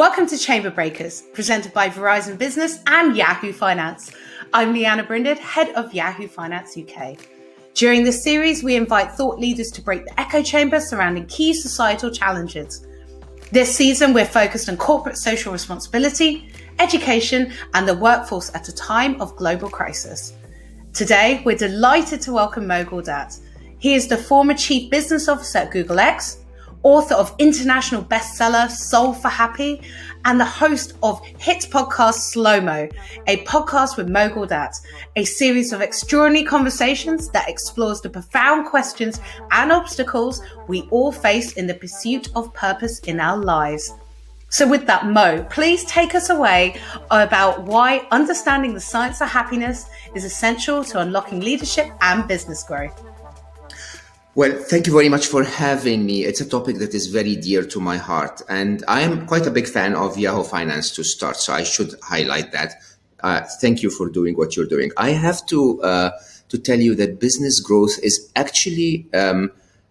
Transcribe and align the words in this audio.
Welcome 0.00 0.26
to 0.28 0.38
Chamber 0.38 0.70
Breakers, 0.70 1.24
presented 1.34 1.74
by 1.74 1.90
Verizon 1.90 2.38
Business 2.38 2.78
and 2.86 3.14
Yahoo 3.14 3.52
Finance. 3.52 4.10
I'm 4.54 4.72
Lianna 4.72 5.06
Brinded, 5.06 5.36
head 5.36 5.74
of 5.74 5.92
Yahoo 5.92 6.26
Finance 6.26 6.74
UK. 6.74 7.18
During 7.74 8.02
this 8.02 8.24
series, 8.24 8.64
we 8.64 8.76
invite 8.76 9.12
thought 9.12 9.38
leaders 9.38 9.70
to 9.72 9.82
break 9.82 10.06
the 10.06 10.18
echo 10.18 10.42
chamber 10.42 10.80
surrounding 10.80 11.26
key 11.26 11.52
societal 11.52 12.10
challenges. 12.10 12.86
This 13.52 13.76
season, 13.76 14.14
we're 14.14 14.24
focused 14.24 14.70
on 14.70 14.78
corporate 14.78 15.18
social 15.18 15.52
responsibility, 15.52 16.50
education, 16.78 17.52
and 17.74 17.86
the 17.86 17.94
workforce 17.94 18.50
at 18.54 18.68
a 18.68 18.74
time 18.74 19.20
of 19.20 19.36
global 19.36 19.68
crisis. 19.68 20.32
Today, 20.94 21.42
we're 21.44 21.58
delighted 21.58 22.22
to 22.22 22.32
welcome 22.32 22.66
Mo 22.66 22.86
Gawdat. 22.86 23.38
He 23.80 23.92
is 23.92 24.08
the 24.08 24.16
former 24.16 24.54
Chief 24.54 24.90
Business 24.90 25.28
Officer 25.28 25.58
at 25.58 25.72
Google 25.72 26.00
X, 26.00 26.39
author 26.82 27.14
of 27.14 27.34
international 27.38 28.02
bestseller 28.02 28.70
Solve 28.70 29.20
for 29.20 29.28
Happy, 29.28 29.80
and 30.24 30.38
the 30.38 30.44
host 30.44 30.94
of 31.02 31.24
hit 31.38 31.66
podcast 31.70 32.14
Slo 32.14 32.60
Mo, 32.60 32.88
a 33.26 33.44
podcast 33.44 33.96
with 33.96 34.08
Mo 34.08 34.28
Gawdat, 34.28 34.74
a 35.16 35.24
series 35.24 35.72
of 35.72 35.80
extraordinary 35.80 36.44
conversations 36.44 37.28
that 37.30 37.48
explores 37.48 38.00
the 38.00 38.10
profound 38.10 38.66
questions 38.66 39.20
and 39.50 39.72
obstacles 39.72 40.42
we 40.68 40.82
all 40.90 41.12
face 41.12 41.52
in 41.52 41.66
the 41.66 41.74
pursuit 41.74 42.28
of 42.34 42.52
purpose 42.54 42.98
in 43.00 43.20
our 43.20 43.38
lives. 43.38 43.92
So, 44.50 44.66
with 44.66 44.86
that, 44.86 45.06
Mo, 45.06 45.46
please 45.48 45.84
take 45.84 46.14
us 46.16 46.28
away 46.28 46.80
about 47.10 47.62
why 47.62 48.06
understanding 48.10 48.74
the 48.74 48.80
science 48.80 49.20
of 49.20 49.28
happiness 49.28 49.86
is 50.14 50.24
essential 50.24 50.82
to 50.84 51.00
unlocking 51.00 51.40
leadership 51.40 51.86
and 52.00 52.26
business 52.26 52.64
growth. 52.64 53.09
Well, 54.36 54.52
thank 54.52 54.86
you 54.86 54.92
very 54.92 55.08
much 55.08 55.26
for 55.26 55.42
having 55.42 56.06
me. 56.06 56.24
It's 56.24 56.40
a 56.40 56.48
topic 56.48 56.78
that 56.78 56.94
is 56.94 57.08
very 57.08 57.34
dear 57.34 57.64
to 57.64 57.80
my 57.80 57.96
heart. 57.96 58.40
And 58.48 58.84
I 58.86 59.00
am 59.00 59.26
quite 59.26 59.44
a 59.44 59.50
big 59.50 59.66
fan 59.66 59.96
of 59.96 60.16
Yahoo 60.16 60.44
Finance 60.44 60.92
to 60.92 61.02
start, 61.02 61.36
so 61.36 61.52
I 61.52 61.64
should 61.64 61.96
highlight 62.00 62.52
that. 62.52 62.74
Uh, 63.24 63.40
thank 63.60 63.82
you 63.82 63.90
for 63.90 64.08
doing 64.08 64.36
what 64.36 64.56
you're 64.56 64.68
doing. 64.68 64.92
I 64.96 65.10
have 65.10 65.44
to, 65.46 65.82
uh, 65.82 66.10
to 66.48 66.58
tell 66.58 66.78
you 66.78 66.94
that 66.94 67.18
business 67.18 67.58
growth 67.58 67.98
is 68.04 68.30
actually 68.36 69.04
um, 69.14 69.50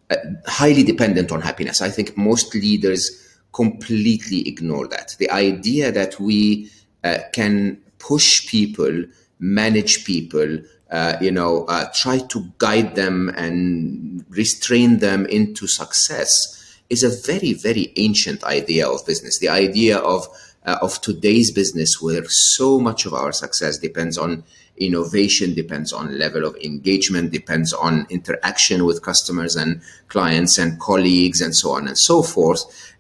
uh, 0.09 0.15
highly 0.47 0.83
dependent 0.83 1.33
on 1.33 1.41
happiness. 1.41 1.81
I 1.81 1.89
think 1.89 2.17
most 2.17 2.55
leaders 2.55 3.37
completely 3.51 4.47
ignore 4.47 4.87
that. 4.87 5.17
The 5.19 5.29
idea 5.31 5.91
that 5.91 6.17
we 6.17 6.71
uh, 7.03 7.17
can 7.33 7.81
push 7.97 8.47
people, 8.47 9.03
manage 9.37 10.05
people, 10.05 10.59
uh, 10.91 11.17
you 11.21 11.31
know, 11.31 11.65
uh, 11.65 11.85
try 11.93 12.17
to 12.17 12.51
guide 12.57 12.95
them 12.95 13.29
and 13.29 14.25
restrain 14.29 14.99
them 14.99 15.25
into 15.27 15.67
success 15.67 16.55
is 16.89 17.03
a 17.03 17.31
very, 17.31 17.53
very 17.53 17.93
ancient 17.95 18.43
idea 18.43 18.87
of 18.87 19.05
business. 19.05 19.37
The 19.37 19.49
idea 19.49 19.97
of 19.97 20.27
uh, 20.65 20.77
of 20.81 20.99
today's 21.01 21.51
business, 21.51 22.01
where 22.01 22.23
so 22.27 22.79
much 22.79 23.05
of 23.05 23.13
our 23.13 23.31
success 23.31 23.77
depends 23.77 24.17
on 24.17 24.43
innovation, 24.77 25.53
depends 25.53 25.93
on 25.93 26.17
level 26.17 26.45
of 26.45 26.55
engagement, 26.57 27.31
depends 27.31 27.71
on 27.71 28.05
interaction 28.09 28.85
with 28.85 29.01
customers 29.01 29.55
and 29.55 29.81
clients 30.09 30.57
and 30.57 30.79
colleagues, 30.79 31.39
and 31.41 31.55
so 31.55 31.71
on 31.71 31.87
and 31.87 31.97
so 31.97 32.21
forth. 32.21 32.95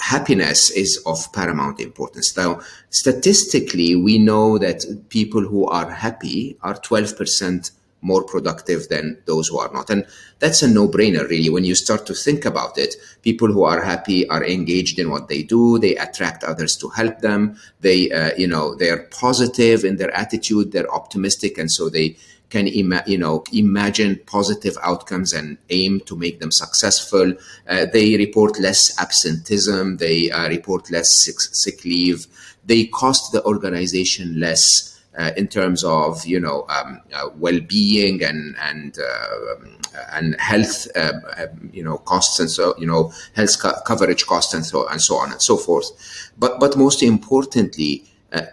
Happiness 0.00 0.70
is 0.70 1.02
of 1.06 1.32
paramount 1.32 1.80
importance. 1.80 2.36
Now, 2.36 2.60
statistically, 2.90 3.96
we 3.96 4.18
know 4.18 4.58
that 4.58 5.08
people 5.08 5.42
who 5.42 5.66
are 5.66 5.90
happy 5.90 6.58
are 6.62 6.74
12% 6.74 7.70
more 8.02 8.22
productive 8.22 8.88
than 8.88 9.18
those 9.26 9.48
who 9.48 9.58
are 9.58 9.72
not. 9.72 9.90
And 9.90 10.06
that's 10.38 10.62
a 10.62 10.68
no 10.68 10.86
brainer, 10.86 11.28
really. 11.28 11.48
When 11.48 11.64
you 11.64 11.74
start 11.74 12.06
to 12.06 12.14
think 12.14 12.44
about 12.44 12.78
it, 12.78 12.94
people 13.22 13.48
who 13.48 13.64
are 13.64 13.82
happy 13.82 14.28
are 14.28 14.44
engaged 14.44 14.98
in 14.98 15.10
what 15.10 15.28
they 15.28 15.42
do. 15.42 15.78
They 15.78 15.96
attract 15.96 16.44
others 16.44 16.76
to 16.76 16.88
help 16.88 17.20
them. 17.20 17.58
They, 17.80 18.10
uh, 18.12 18.30
you 18.36 18.46
know, 18.46 18.74
they're 18.74 19.04
positive 19.10 19.84
in 19.84 19.96
their 19.96 20.14
attitude. 20.14 20.72
They're 20.72 20.92
optimistic. 20.94 21.58
And 21.58 21.70
so 21.70 21.88
they, 21.88 22.16
can 22.50 22.66
ima- 22.68 23.02
you 23.06 23.18
know 23.18 23.44
imagine 23.52 24.20
positive 24.26 24.76
outcomes 24.82 25.32
and 25.32 25.58
aim 25.70 26.00
to 26.00 26.16
make 26.16 26.40
them 26.40 26.52
successful. 26.52 27.34
Uh, 27.68 27.86
they 27.92 28.16
report 28.16 28.58
less 28.60 28.98
absenteeism. 29.00 29.96
They 29.96 30.30
uh, 30.30 30.48
report 30.48 30.90
less 30.90 31.24
sick, 31.24 31.40
sick, 31.40 31.84
leave. 31.84 32.26
They 32.64 32.86
cost 32.86 33.32
the 33.32 33.44
organization 33.44 34.40
less. 34.40 34.92
Uh, 35.18 35.32
in 35.38 35.48
terms 35.48 35.82
of 35.82 36.26
you 36.26 36.38
know 36.38 36.66
um, 36.68 37.00
uh, 37.14 37.30
well-being 37.36 38.22
and 38.22 38.54
and 38.60 38.98
uh, 38.98 39.64
and 40.12 40.38
health 40.38 40.86
uh, 40.94 41.14
um, 41.38 41.70
you 41.72 41.82
know 41.82 41.96
costs 41.96 42.38
and 42.38 42.50
so 42.50 42.74
you 42.76 42.86
know 42.86 43.10
health 43.34 43.58
co- 43.58 43.80
coverage 43.86 44.26
costs 44.26 44.52
and 44.52 44.66
so 44.66 44.86
and 44.88 45.00
so 45.00 45.16
on 45.16 45.32
and 45.32 45.40
so 45.40 45.56
forth 45.56 45.88
but 46.36 46.60
but 46.60 46.76
most 46.76 47.02
importantly 47.02 48.04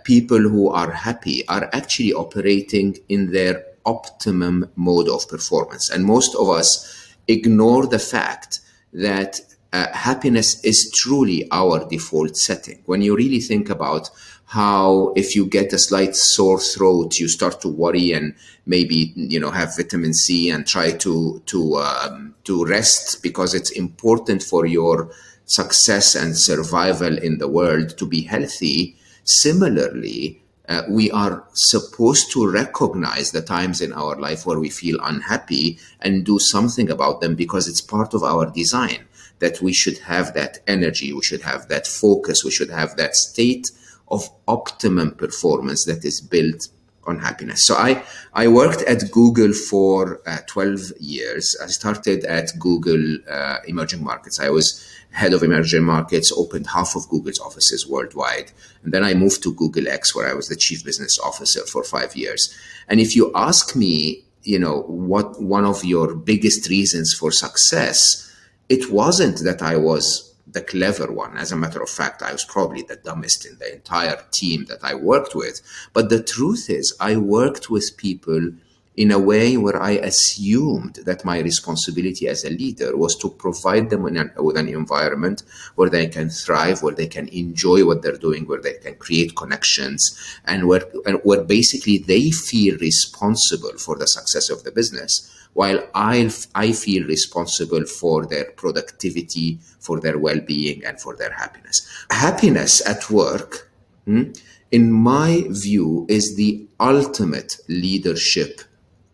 people 0.05 0.39
who 0.39 0.69
are 0.69 0.89
happy 0.89 1.45
are 1.49 1.69
actually 1.73 2.13
operating 2.13 2.97
in 3.09 3.29
their 3.33 3.61
optimum 3.85 4.69
mode 4.75 5.09
of 5.09 5.27
performance. 5.27 5.89
And 5.89 6.05
most 6.05 6.35
of 6.35 6.49
us 6.49 7.15
ignore 7.27 7.87
the 7.87 7.99
fact 7.99 8.59
that 8.93 9.41
uh, 9.71 9.91
happiness 9.91 10.63
is 10.63 10.91
truly 10.91 11.47
our 11.51 11.87
default 11.89 12.37
setting. 12.37 12.81
When 12.85 13.01
you 13.01 13.15
really 13.15 13.39
think 13.39 13.69
about 13.69 14.09
how 14.45 15.13
if 15.15 15.35
you 15.35 15.47
get 15.47 15.73
a 15.73 15.79
slight 15.79 16.15
sore 16.15 16.59
throat, 16.59 17.19
you 17.19 17.27
start 17.27 17.59
to 17.61 17.67
worry 17.67 18.11
and 18.11 18.35
maybe 18.67 19.11
you 19.15 19.39
know 19.39 19.49
have 19.49 19.75
vitamin 19.75 20.13
C 20.13 20.51
and 20.51 20.67
try 20.67 20.91
to 20.91 21.41
to 21.47 21.75
um, 21.77 22.35
to 22.43 22.63
rest 22.65 23.23
because 23.23 23.55
it's 23.55 23.71
important 23.71 24.43
for 24.43 24.67
your 24.67 25.09
success 25.45 26.13
and 26.13 26.37
survival 26.37 27.17
in 27.17 27.39
the 27.39 27.47
world 27.47 27.97
to 27.97 28.05
be 28.05 28.21
healthy. 28.21 28.95
Similarly, 29.23 30.42
uh, 30.69 30.83
we 30.89 31.11
are 31.11 31.45
supposed 31.53 32.31
to 32.31 32.49
recognize 32.49 33.31
the 33.31 33.41
times 33.41 33.81
in 33.81 33.91
our 33.93 34.15
life 34.15 34.45
where 34.45 34.59
we 34.59 34.69
feel 34.69 34.97
unhappy 35.03 35.77
and 35.99 36.25
do 36.25 36.39
something 36.39 36.89
about 36.89 37.19
them 37.21 37.35
because 37.35 37.67
it's 37.67 37.81
part 37.81 38.13
of 38.13 38.23
our 38.23 38.49
design 38.49 39.05
that 39.39 39.61
we 39.61 39.73
should 39.73 39.97
have 39.97 40.33
that 40.33 40.59
energy, 40.67 41.11
we 41.11 41.21
should 41.21 41.41
have 41.41 41.67
that 41.67 41.85
focus, 41.85 42.45
we 42.45 42.51
should 42.51 42.69
have 42.69 42.95
that 42.95 43.15
state 43.15 43.71
of 44.07 44.29
optimum 44.47 45.11
performance 45.11 45.85
that 45.85 46.05
is 46.05 46.21
built 46.21 46.69
on 47.05 47.19
happiness. 47.19 47.65
So 47.65 47.75
I, 47.75 48.03
I 48.33 48.47
worked 48.47 48.81
at 48.83 49.11
Google 49.11 49.53
for 49.53 50.21
uh, 50.25 50.37
12 50.47 50.93
years. 50.99 51.55
I 51.61 51.67
started 51.67 52.23
at 52.25 52.51
Google 52.59 53.17
uh, 53.29 53.57
Emerging 53.67 54.03
Markets. 54.03 54.39
I 54.39 54.49
was 54.49 54.83
head 55.11 55.33
of 55.33 55.43
emerging 55.43 55.83
markets, 55.83 56.31
opened 56.31 56.67
half 56.67 56.95
of 56.95 57.07
Google's 57.07 57.39
offices 57.39 57.87
worldwide. 57.87 58.51
And 58.83 58.91
then 58.93 59.03
I 59.03 59.13
moved 59.13 59.43
to 59.43 59.53
Google 59.53 59.87
X, 59.87 60.15
where 60.15 60.27
I 60.27 60.33
was 60.33 60.49
the 60.49 60.55
chief 60.55 60.83
business 60.83 61.19
officer 61.19 61.61
for 61.65 61.83
five 61.83 62.15
years. 62.15 62.53
And 62.87 62.99
if 62.99 63.15
you 63.15 63.31
ask 63.35 63.75
me, 63.75 64.23
you 64.41 64.59
know, 64.59 64.81
what 64.81 65.41
one 65.41 65.65
of 65.65 65.85
your 65.85 66.15
biggest 66.15 66.69
reasons 66.69 67.13
for 67.13 67.31
success, 67.31 68.29
it 68.69 68.91
wasn't 68.91 69.43
that 69.43 69.61
I 69.61 69.77
was 69.77 70.32
the 70.53 70.61
clever 70.61 71.11
one. 71.11 71.37
As 71.37 71.51
a 71.51 71.57
matter 71.57 71.81
of 71.81 71.89
fact, 71.89 72.21
I 72.21 72.31
was 72.31 72.45
probably 72.45 72.83
the 72.83 72.95
dumbest 72.95 73.45
in 73.45 73.57
the 73.57 73.73
entire 73.73 74.23
team 74.31 74.65
that 74.65 74.83
I 74.83 74.95
worked 74.95 75.35
with. 75.35 75.61
But 75.91 76.09
the 76.09 76.23
truth 76.23 76.69
is, 76.69 76.95
I 76.99 77.17
worked 77.17 77.69
with 77.69 77.97
people 77.97 78.51
in 78.95 79.11
a 79.11 79.19
way 79.19 79.57
where 79.57 79.81
I 79.81 79.91
assumed 79.91 80.99
that 81.05 81.25
my 81.25 81.39
responsibility 81.39 82.27
as 82.27 82.43
a 82.43 82.51
leader 82.51 82.95
was 82.95 83.15
to 83.17 83.29
provide 83.29 83.89
them 83.89 84.03
with 84.03 84.15
an, 84.15 84.31
with 84.37 84.55
an, 84.55 84.67
environment 84.67 85.43
where 85.75 85.89
they 85.89 86.07
can 86.07 86.29
thrive, 86.29 86.83
where 86.83 86.93
they 86.93 87.07
can 87.07 87.27
enjoy 87.29 87.85
what 87.85 88.01
they're 88.01 88.17
doing, 88.17 88.45
where 88.45 88.61
they 88.61 88.73
can 88.73 88.95
create 88.95 89.35
connections, 89.35 90.19
and 90.45 90.67
where, 90.67 90.83
and 91.05 91.19
where 91.23 91.43
basically 91.43 91.97
they 91.97 92.29
feel 92.29 92.77
responsible 92.77 93.77
for 93.77 93.97
the 93.97 94.07
success 94.07 94.49
of 94.49 94.63
the 94.63 94.71
business, 94.71 95.29
while 95.53 95.83
I, 95.95 96.29
I 96.53 96.71
feel 96.71 97.05
responsible 97.07 97.85
for 97.85 98.25
their 98.25 98.45
productivity, 98.51 99.59
for 99.79 99.99
their 99.99 100.19
well 100.19 100.39
being, 100.39 100.83
and 100.85 100.99
for 100.99 101.15
their 101.15 101.31
happiness. 101.31 102.05
Happiness 102.11 102.87
at 102.87 103.09
work. 103.09 103.71
Hmm, 104.05 104.33
in 104.71 104.91
my 104.91 105.43
view, 105.49 106.05
is 106.09 106.35
the 106.35 106.67
ultimate 106.79 107.57
leadership 107.67 108.61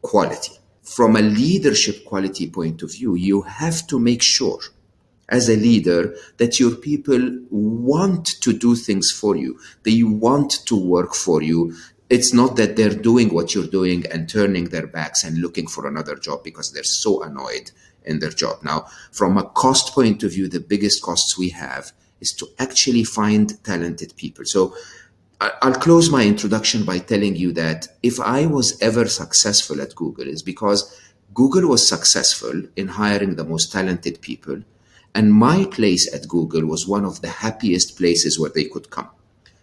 quality. 0.02 0.60
from 0.90 1.16
a 1.16 1.22
leadership 1.22 2.04
quality 2.04 2.50
point 2.50 2.82
of 2.82 2.92
view, 2.92 3.14
you 3.14 3.44
have 3.44 3.86
to 3.86 4.00
make 4.00 4.24
sure 4.24 4.60
as 5.30 5.48
a 5.48 5.56
leader 5.56 6.16
that 6.38 6.60
your 6.60 6.76
people 6.76 7.22
want 7.52 8.26
to 8.42 8.52
do 8.52 8.76
things 8.76 9.12
for 9.12 9.36
you. 9.36 9.60
They 9.84 10.02
want 10.02 10.66
to 10.66 10.76
work 10.76 11.14
for 11.14 11.44
you. 11.44 11.76
It's 12.10 12.34
not 12.34 12.56
that 12.56 12.76
they're 12.76 12.90
doing 12.90 13.32
what 13.32 13.54
you're 13.54 13.68
doing 13.68 14.06
and 14.12 14.28
turning 14.28 14.70
their 14.70 14.88
backs 14.88 15.24
and 15.24 15.38
looking 15.38 15.68
for 15.68 15.86
another 15.88 16.16
job 16.16 16.44
because 16.44 16.72
they're 16.72 16.84
so 16.84 17.22
annoyed 17.22 17.70
in 18.04 18.18
their 18.18 18.32
job. 18.32 18.64
Now, 18.64 18.88
from 19.12 19.38
a 19.38 19.44
cost 19.44 19.94
point 19.94 20.24
of 20.24 20.32
view, 20.32 20.48
the 20.48 20.60
biggest 20.60 21.04
costs 21.04 21.38
we 21.38 21.50
have 21.50 21.92
is 22.20 22.32
to 22.34 22.48
actually 22.58 23.04
find 23.04 23.64
talented 23.64 24.14
people. 24.18 24.46
So 24.46 24.76
I'll 25.42 25.74
close 25.74 26.10
my 26.10 26.26
introduction 26.26 26.84
by 26.84 27.00
telling 27.00 27.36
you 27.38 27.54
that 27.54 27.88
if 28.04 28.20
I 28.20 28.46
was 28.46 28.80
ever 28.82 29.08
successful 29.08 29.82
at 29.82 29.96
Google, 29.96 30.28
is 30.28 30.44
because 30.44 30.94
Google 31.34 31.70
was 31.70 31.88
successful 31.88 32.64
in 32.76 32.90
hiring 32.90 33.36
the 33.36 33.46
most 33.46 33.72
talented 33.72 34.20
people. 34.20 34.62
And 35.16 35.34
my 35.34 35.66
place 35.66 36.14
at 36.14 36.28
Google 36.28 36.66
was 36.66 36.88
one 36.88 37.06
of 37.06 37.22
the 37.22 37.30
happiest 37.30 37.98
places 37.98 38.38
where 38.38 38.52
they 38.54 38.66
could 38.66 38.90
come. 38.90 39.10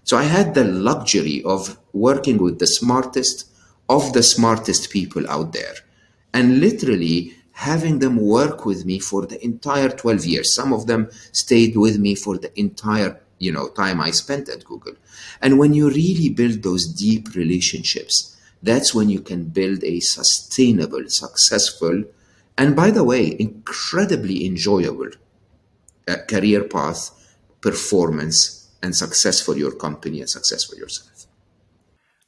So 0.04 0.16
I 0.16 0.22
had 0.22 0.54
the 0.54 0.64
luxury 0.64 1.42
of 1.44 1.78
working 1.92 2.38
with 2.38 2.58
the 2.58 2.66
smartest 2.66 3.50
of 3.88 4.12
the 4.12 4.22
smartest 4.22 4.90
people 4.90 5.28
out 5.28 5.52
there 5.52 5.74
and 6.32 6.60
literally 6.60 7.34
having 7.52 7.98
them 7.98 8.16
work 8.16 8.64
with 8.64 8.84
me 8.84 8.98
for 8.98 9.26
the 9.26 9.42
entire 9.44 9.88
12 9.88 10.24
years. 10.24 10.54
Some 10.54 10.72
of 10.72 10.86
them 10.86 11.08
stayed 11.32 11.76
with 11.76 11.98
me 11.98 12.14
for 12.14 12.38
the 12.38 12.58
entire 12.58 13.20
you 13.38 13.52
know 13.52 13.68
time 13.68 14.00
I 14.00 14.10
spent 14.10 14.48
at 14.48 14.64
Google. 14.64 14.94
And 15.40 15.58
when 15.58 15.74
you 15.74 15.88
really 15.90 16.28
build 16.28 16.62
those 16.62 16.86
deep 16.86 17.34
relationships, 17.34 18.36
that's 18.62 18.94
when 18.94 19.08
you 19.08 19.20
can 19.20 19.44
build 19.44 19.84
a 19.84 20.00
sustainable, 20.00 21.04
successful, 21.08 22.04
and 22.58 22.74
by 22.74 22.90
the 22.90 23.04
way, 23.04 23.36
incredibly 23.38 24.46
enjoyable 24.46 25.10
uh, 26.08 26.16
career 26.28 26.64
path, 26.64 27.10
performance, 27.60 28.70
and 28.82 28.94
success 28.94 29.40
for 29.40 29.56
your 29.56 29.72
company 29.72 30.20
and 30.20 30.30
success 30.30 30.64
for 30.64 30.76
yourself. 30.76 31.26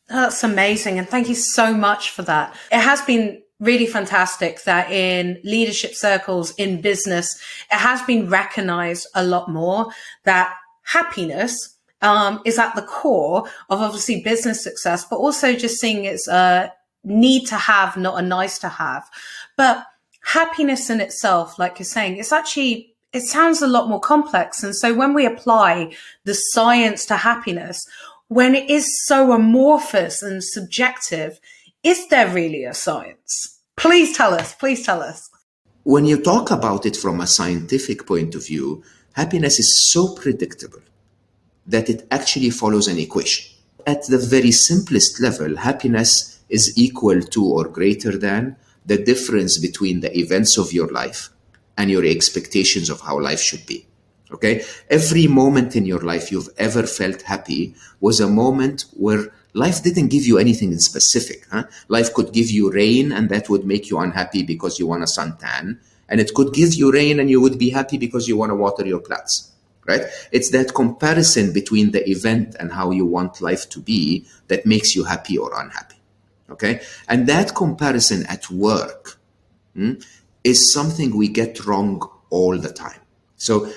That's 0.08 0.42
amazing. 0.42 0.98
And 0.98 1.08
thank 1.08 1.28
you 1.28 1.34
so 1.34 1.74
much 1.74 2.10
for 2.10 2.22
that. 2.22 2.54
It 2.72 2.80
has 2.80 3.00
been 3.02 3.42
really 3.60 3.86
fantastic 3.86 4.62
that 4.64 4.90
in 4.90 5.40
leadership 5.44 5.94
circles 5.94 6.54
in 6.56 6.80
business, 6.80 7.40
it 7.70 7.76
has 7.76 8.00
been 8.02 8.28
recognized 8.28 9.06
a 9.14 9.24
lot 9.24 9.50
more 9.50 9.88
that 10.24 10.54
happiness 10.88 11.76
um, 12.00 12.40
is 12.44 12.58
at 12.58 12.74
the 12.74 12.82
core 12.82 13.44
of 13.68 13.80
obviously 13.80 14.22
business 14.22 14.62
success, 14.62 15.04
but 15.04 15.16
also 15.16 15.54
just 15.54 15.78
seeing 15.78 16.04
it's 16.04 16.28
a 16.28 16.72
need 17.04 17.46
to 17.46 17.56
have, 17.56 17.96
not 17.96 18.18
a 18.18 18.26
nice 18.26 18.58
to 18.60 18.68
have. 18.68 19.04
But 19.56 19.84
happiness 20.24 20.90
in 20.90 21.00
itself, 21.00 21.58
like 21.58 21.78
you're 21.78 21.84
saying, 21.84 22.16
it's 22.16 22.32
actually, 22.32 22.94
it 23.12 23.22
sounds 23.22 23.60
a 23.62 23.66
lot 23.66 23.88
more 23.88 24.00
complex. 24.00 24.62
And 24.62 24.74
so 24.74 24.94
when 24.94 25.12
we 25.14 25.26
apply 25.26 25.94
the 26.24 26.34
science 26.34 27.04
to 27.06 27.16
happiness, 27.16 27.80
when 28.28 28.54
it 28.54 28.70
is 28.70 28.86
so 29.06 29.32
amorphous 29.32 30.22
and 30.22 30.42
subjective, 30.42 31.38
is 31.82 32.08
there 32.08 32.28
really 32.28 32.64
a 32.64 32.74
science? 32.74 33.60
Please 33.76 34.16
tell 34.16 34.34
us, 34.34 34.54
please 34.54 34.84
tell 34.84 35.02
us. 35.02 35.28
When 35.84 36.04
you 36.04 36.20
talk 36.20 36.50
about 36.50 36.84
it 36.84 36.96
from 36.96 37.20
a 37.20 37.26
scientific 37.26 38.06
point 38.06 38.34
of 38.34 38.46
view, 38.46 38.82
happiness 39.18 39.58
is 39.58 39.90
so 39.90 40.14
predictable 40.14 40.84
that 41.66 41.90
it 41.90 42.06
actually 42.12 42.50
follows 42.50 42.86
an 42.86 42.98
equation. 42.98 43.44
At 43.84 44.06
the 44.06 44.22
very 44.34 44.52
simplest 44.52 45.20
level, 45.20 45.56
happiness 45.56 46.38
is 46.48 46.72
equal 46.78 47.20
to 47.34 47.44
or 47.44 47.64
greater 47.78 48.16
than 48.16 48.56
the 48.86 48.98
difference 49.10 49.58
between 49.58 50.00
the 50.00 50.16
events 50.16 50.56
of 50.56 50.72
your 50.72 50.88
life 51.00 51.30
and 51.76 51.90
your 51.90 52.04
expectations 52.04 52.88
of 52.88 53.00
how 53.00 53.18
life 53.20 53.40
should 53.40 53.66
be. 53.66 53.86
Okay? 54.30 54.64
Every 54.88 55.26
moment 55.26 55.74
in 55.74 55.84
your 55.84 56.04
life 56.12 56.30
you've 56.30 56.50
ever 56.56 56.84
felt 56.84 57.22
happy 57.22 57.74
was 58.00 58.20
a 58.20 58.28
moment 58.28 58.84
where 58.92 59.32
life 59.52 59.82
didn't 59.82 60.08
give 60.08 60.26
you 60.26 60.38
anything 60.38 60.70
in 60.70 60.78
specific. 60.78 61.44
Huh? 61.50 61.64
Life 61.88 62.14
could 62.14 62.32
give 62.32 62.50
you 62.50 62.70
rain 62.70 63.10
and 63.10 63.28
that 63.30 63.48
would 63.48 63.64
make 63.64 63.90
you 63.90 63.98
unhappy 63.98 64.44
because 64.44 64.78
you 64.78 64.86
want 64.86 65.02
a 65.02 65.06
suntan. 65.06 65.78
And 66.08 66.20
it 66.20 66.32
could 66.34 66.54
give 66.54 66.74
you 66.74 66.90
rain 66.92 67.20
and 67.20 67.28
you 67.28 67.40
would 67.40 67.58
be 67.58 67.70
happy 67.70 67.98
because 67.98 68.28
you 68.28 68.36
want 68.36 68.50
to 68.50 68.56
water 68.56 68.86
your 68.86 69.00
plants 69.00 69.52
right? 69.88 70.02
It's 70.30 70.50
that 70.50 70.74
comparison 70.74 71.52
between 71.52 71.90
the 71.90 72.08
event 72.08 72.54
and 72.60 72.70
how 72.70 72.90
you 72.92 73.06
want 73.06 73.40
life 73.40 73.68
to 73.70 73.80
be 73.80 74.26
that 74.48 74.66
makes 74.66 74.94
you 74.94 75.04
happy 75.04 75.36
or 75.36 75.58
unhappy. 75.58 75.96
Okay. 76.50 76.80
And 77.08 77.26
that 77.26 77.54
comparison 77.54 78.26
at 78.26 78.50
work 78.50 79.18
hmm, 79.74 79.94
is 80.44 80.72
something 80.72 81.16
we 81.16 81.28
get 81.28 81.66
wrong 81.66 82.08
all 82.30 82.56
the 82.58 82.72
time. 82.72 83.00
So 83.36 83.72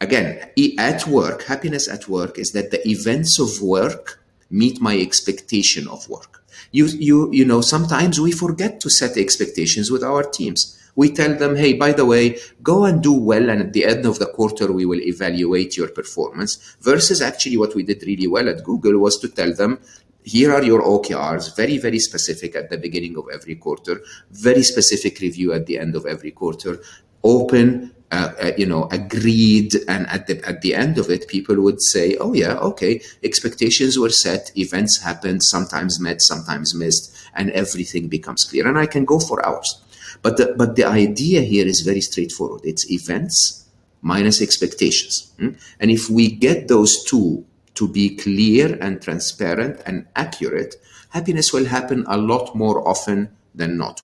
again, 0.00 0.48
at 0.78 1.06
work, 1.06 1.42
happiness 1.42 1.88
at 1.88 2.08
work 2.08 2.38
is 2.38 2.52
that 2.52 2.70
the 2.70 2.88
events 2.88 3.38
of 3.38 3.60
work 3.60 4.22
meet 4.50 4.80
my 4.80 4.96
expectation 4.96 5.88
of 5.88 6.08
work. 6.08 6.44
You, 6.70 6.86
you, 6.86 7.32
you 7.32 7.44
know, 7.44 7.60
sometimes 7.60 8.20
we 8.20 8.32
forget 8.32 8.80
to 8.80 8.90
set 8.90 9.16
expectations 9.16 9.90
with 9.90 10.02
our 10.02 10.22
teams 10.22 10.77
we 10.98 11.08
tell 11.12 11.32
them, 11.36 11.54
hey, 11.54 11.74
by 11.74 11.92
the 11.92 12.04
way, 12.04 12.36
go 12.60 12.84
and 12.84 13.00
do 13.00 13.12
well. 13.12 13.48
And 13.50 13.60
at 13.62 13.72
the 13.72 13.84
end 13.84 14.04
of 14.04 14.18
the 14.18 14.26
quarter, 14.26 14.72
we 14.72 14.84
will 14.84 15.00
evaluate 15.00 15.76
your 15.76 15.90
performance. 15.90 16.76
Versus 16.80 17.22
actually 17.22 17.56
what 17.56 17.76
we 17.76 17.84
did 17.84 18.02
really 18.02 18.26
well 18.26 18.48
at 18.48 18.64
Google 18.64 18.98
was 18.98 19.16
to 19.18 19.28
tell 19.28 19.54
them, 19.54 19.78
here 20.24 20.52
are 20.52 20.64
your 20.64 20.82
OKRs, 20.82 21.54
very, 21.54 21.78
very 21.78 22.00
specific 22.00 22.56
at 22.56 22.68
the 22.68 22.76
beginning 22.76 23.16
of 23.16 23.26
every 23.32 23.54
quarter, 23.54 24.00
very 24.32 24.64
specific 24.64 25.20
review 25.20 25.52
at 25.52 25.66
the 25.66 25.78
end 25.78 25.94
of 25.94 26.04
every 26.04 26.32
quarter, 26.32 26.80
open, 27.22 27.94
uh, 28.10 28.32
uh, 28.42 28.50
you 28.58 28.66
know, 28.66 28.88
agreed, 28.90 29.76
and 29.86 30.04
at 30.08 30.26
the 30.26 30.42
at 30.48 30.62
the 30.62 30.74
end 30.74 30.98
of 30.98 31.10
it, 31.10 31.28
people 31.28 31.60
would 31.60 31.80
say, 31.80 32.16
"Oh 32.16 32.32
yeah, 32.32 32.56
okay, 32.70 33.02
expectations 33.22 33.98
were 33.98 34.14
set, 34.24 34.50
events 34.56 35.02
happened, 35.02 35.42
sometimes 35.42 36.00
met, 36.00 36.22
sometimes 36.22 36.74
missed, 36.74 37.14
and 37.34 37.50
everything 37.50 38.08
becomes 38.08 38.44
clear." 38.44 38.66
And 38.66 38.78
I 38.78 38.86
can 38.86 39.04
go 39.04 39.20
for 39.20 39.44
hours. 39.46 39.70
But 40.22 40.36
the, 40.36 40.54
but 40.56 40.76
the 40.76 40.84
idea 40.84 41.40
here 41.42 41.66
is 41.66 41.80
very 41.80 42.00
straightforward. 42.00 42.62
It's 42.64 42.90
events 42.90 43.68
minus 44.02 44.40
expectations. 44.40 45.32
Hmm? 45.38 45.50
And 45.80 45.90
if 45.90 46.08
we 46.10 46.30
get 46.30 46.68
those 46.68 47.04
two 47.04 47.44
to 47.74 47.88
be 47.88 48.16
clear 48.16 48.76
and 48.80 49.00
transparent 49.00 49.80
and 49.86 50.06
accurate, 50.16 50.76
happiness 51.10 51.52
will 51.52 51.66
happen 51.66 52.04
a 52.08 52.16
lot 52.16 52.54
more 52.54 52.86
often 52.86 53.30
than 53.54 53.76
not. 53.76 54.00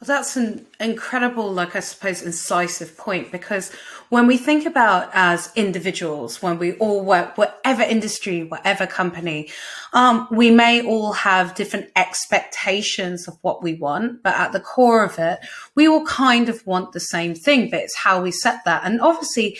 Well, 0.00 0.06
that's 0.06 0.34
an 0.38 0.66
incredible, 0.80 1.52
like 1.52 1.76
I 1.76 1.80
suppose, 1.80 2.22
incisive 2.22 2.96
point 2.96 3.30
because 3.30 3.70
when 4.08 4.26
we 4.26 4.38
think 4.38 4.64
about 4.64 5.10
as 5.12 5.52
individuals, 5.54 6.40
when 6.40 6.58
we 6.58 6.72
all 6.74 7.04
work, 7.04 7.36
whatever 7.36 7.82
industry, 7.82 8.44
whatever 8.44 8.86
company, 8.86 9.50
um, 9.92 10.26
we 10.30 10.50
may 10.50 10.82
all 10.82 11.12
have 11.12 11.54
different 11.54 11.90
expectations 11.96 13.28
of 13.28 13.36
what 13.42 13.62
we 13.62 13.74
want, 13.74 14.22
but 14.22 14.34
at 14.36 14.52
the 14.52 14.60
core 14.60 15.04
of 15.04 15.18
it, 15.18 15.38
we 15.74 15.86
all 15.86 16.06
kind 16.06 16.48
of 16.48 16.66
want 16.66 16.92
the 16.92 17.00
same 17.00 17.34
thing, 17.34 17.68
but 17.68 17.80
it's 17.80 17.96
how 17.96 18.22
we 18.22 18.30
set 18.30 18.64
that. 18.64 18.82
And 18.86 19.02
obviously, 19.02 19.58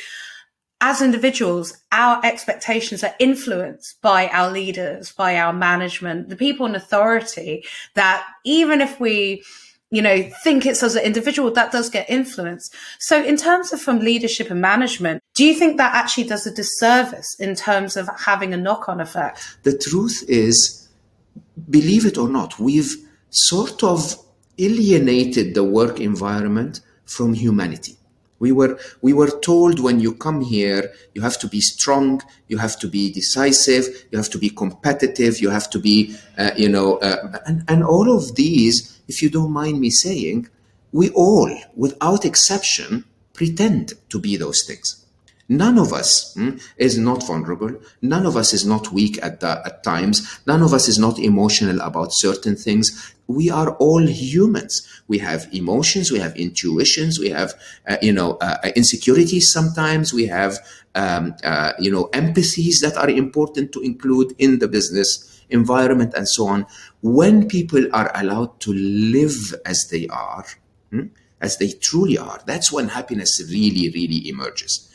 as 0.81 1.03
individuals, 1.03 1.77
our 1.93 2.19
expectations 2.25 3.05
are 3.05 3.15
influenced 3.19 4.01
by 4.01 4.29
our 4.29 4.51
leaders, 4.51 5.13
by 5.13 5.37
our 5.37 5.53
management, 5.53 6.31
the 6.31 6.37
people 6.37 6.65
in 6.65 6.75
authority 6.75 7.63
that 7.95 8.27
even 8.47 8.81
if 8.81 8.99
we, 8.99 9.43
you 9.91 10.01
know, 10.01 10.31
think 10.45 10.67
it's 10.67 10.83
as 10.83 10.95
an 10.95 11.05
individual, 11.05 11.51
that 11.53 11.73
does 11.73 11.91
get 11.91 12.09
influence. 12.09 12.71
So 13.01 13.23
in 13.23 13.37
terms 13.37 13.73
of 13.73 13.81
from 13.81 13.99
leadership 13.99 14.51
and 14.51 14.61
management, 14.61 15.21
do 15.35 15.45
you 15.45 15.55
think 15.55 15.79
that 15.79 15.95
actually 15.95 16.25
does 16.25 16.47
a 16.47 16.55
disservice 16.55 17.35
in 17.41 17.55
terms 17.57 17.97
of 17.97 18.09
having 18.19 18.55
a 18.55 18.57
knock 18.57 18.89
on 18.89 19.01
effect? 19.01 19.57
The 19.65 19.77
truth 19.77 20.25
is, 20.29 20.89
believe 21.69 22.07
it 22.07 22.17
or 22.17 22.29
not, 22.29 22.59
we've 22.61 22.97
sort 23.31 23.83
of 23.83 24.17
alienated 24.59 25.55
the 25.55 25.65
work 25.65 25.99
environment 26.01 26.81
from 27.05 27.35
humanity. 27.35 27.97
We 28.39 28.53
were, 28.53 28.79
we 29.03 29.13
were 29.13 29.31
told 29.41 29.81
when 29.81 30.01
you 30.01 30.15
come 30.15 30.41
here, 30.41 30.93
you 31.15 31.21
have 31.21 31.39
to 31.41 31.47
be 31.47 31.61
strong, 31.61 32.23
you 32.49 32.57
have 32.57 32.79
to 32.79 32.89
be 32.89 33.13
decisive, 33.13 34.07
you 34.11 34.17
have 34.17 34.31
to 34.31 34.39
be 34.39 34.49
competitive, 34.49 35.41
you 35.41 35.51
have 35.51 35.69
to 35.71 35.79
be, 35.79 36.17
uh, 36.39 36.53
you 36.57 36.69
know, 36.69 36.97
uh, 36.99 37.39
and, 37.45 37.65
and 37.69 37.85
all 37.85 38.11
of 38.11 38.37
these 38.37 39.00
if 39.11 39.23
you 39.23 39.29
don't 39.29 39.53
mind 39.53 39.81
me 39.81 39.91
saying, 39.91 40.49
we 40.93 41.11
all, 41.11 41.51
without 41.75 42.25
exception, 42.25 43.05
pretend 43.33 43.95
to 44.09 44.19
be 44.19 44.37
those 44.37 44.61
things. 44.69 44.89
None 45.49 45.79
of 45.79 45.93
us 45.93 46.33
hmm, 46.35 46.59
is 46.77 46.97
not 46.97 47.27
vulnerable. 47.27 47.73
None 48.03 48.25
of 48.25 48.37
us 48.37 48.53
is 48.53 48.65
not 48.65 48.93
weak 48.93 49.19
at, 49.21 49.41
the, 49.41 49.61
at 49.67 49.83
times. 49.83 50.15
None 50.47 50.63
of 50.63 50.73
us 50.73 50.87
is 50.87 50.97
not 50.97 51.19
emotional 51.19 51.81
about 51.81 52.13
certain 52.13 52.55
things. 52.55 52.87
We 53.27 53.51
are 53.51 53.71
all 53.87 54.07
humans. 54.07 54.87
We 55.09 55.19
have 55.19 55.49
emotions. 55.53 56.13
We 56.13 56.21
have 56.21 56.37
intuitions. 56.37 57.19
We 57.19 57.31
have, 57.31 57.55
uh, 57.89 57.97
you 58.01 58.13
know, 58.13 58.39
uh, 58.41 58.59
uh 58.63 58.71
insecurities 58.77 59.51
sometimes. 59.51 60.15
We 60.15 60.27
have, 60.27 60.53
um, 60.95 61.35
uh, 61.43 61.73
you 61.81 61.91
know, 61.91 62.05
empathies 62.23 62.77
that 62.83 62.97
are 62.97 63.11
important 63.11 63.73
to 63.73 63.81
include 63.81 64.37
in 64.39 64.61
the 64.61 64.69
business 64.69 65.31
environment 65.51 66.15
and 66.17 66.29
so 66.29 66.47
on. 66.47 66.67
When 67.03 67.49
people 67.49 67.87
are 67.93 68.11
allowed 68.15 68.61
to 68.61 68.73
live 68.73 69.55
as 69.65 69.89
they 69.89 70.07
are, 70.09 70.45
hmm, 70.91 71.07
as 71.41 71.57
they 71.59 71.71
truly 71.71 72.19
are, 72.19 72.41
that's 72.47 72.71
when 72.71 72.89
happiness 72.89 73.41
really, 73.51 73.91
really 73.91 74.29
emerges. 74.29 74.89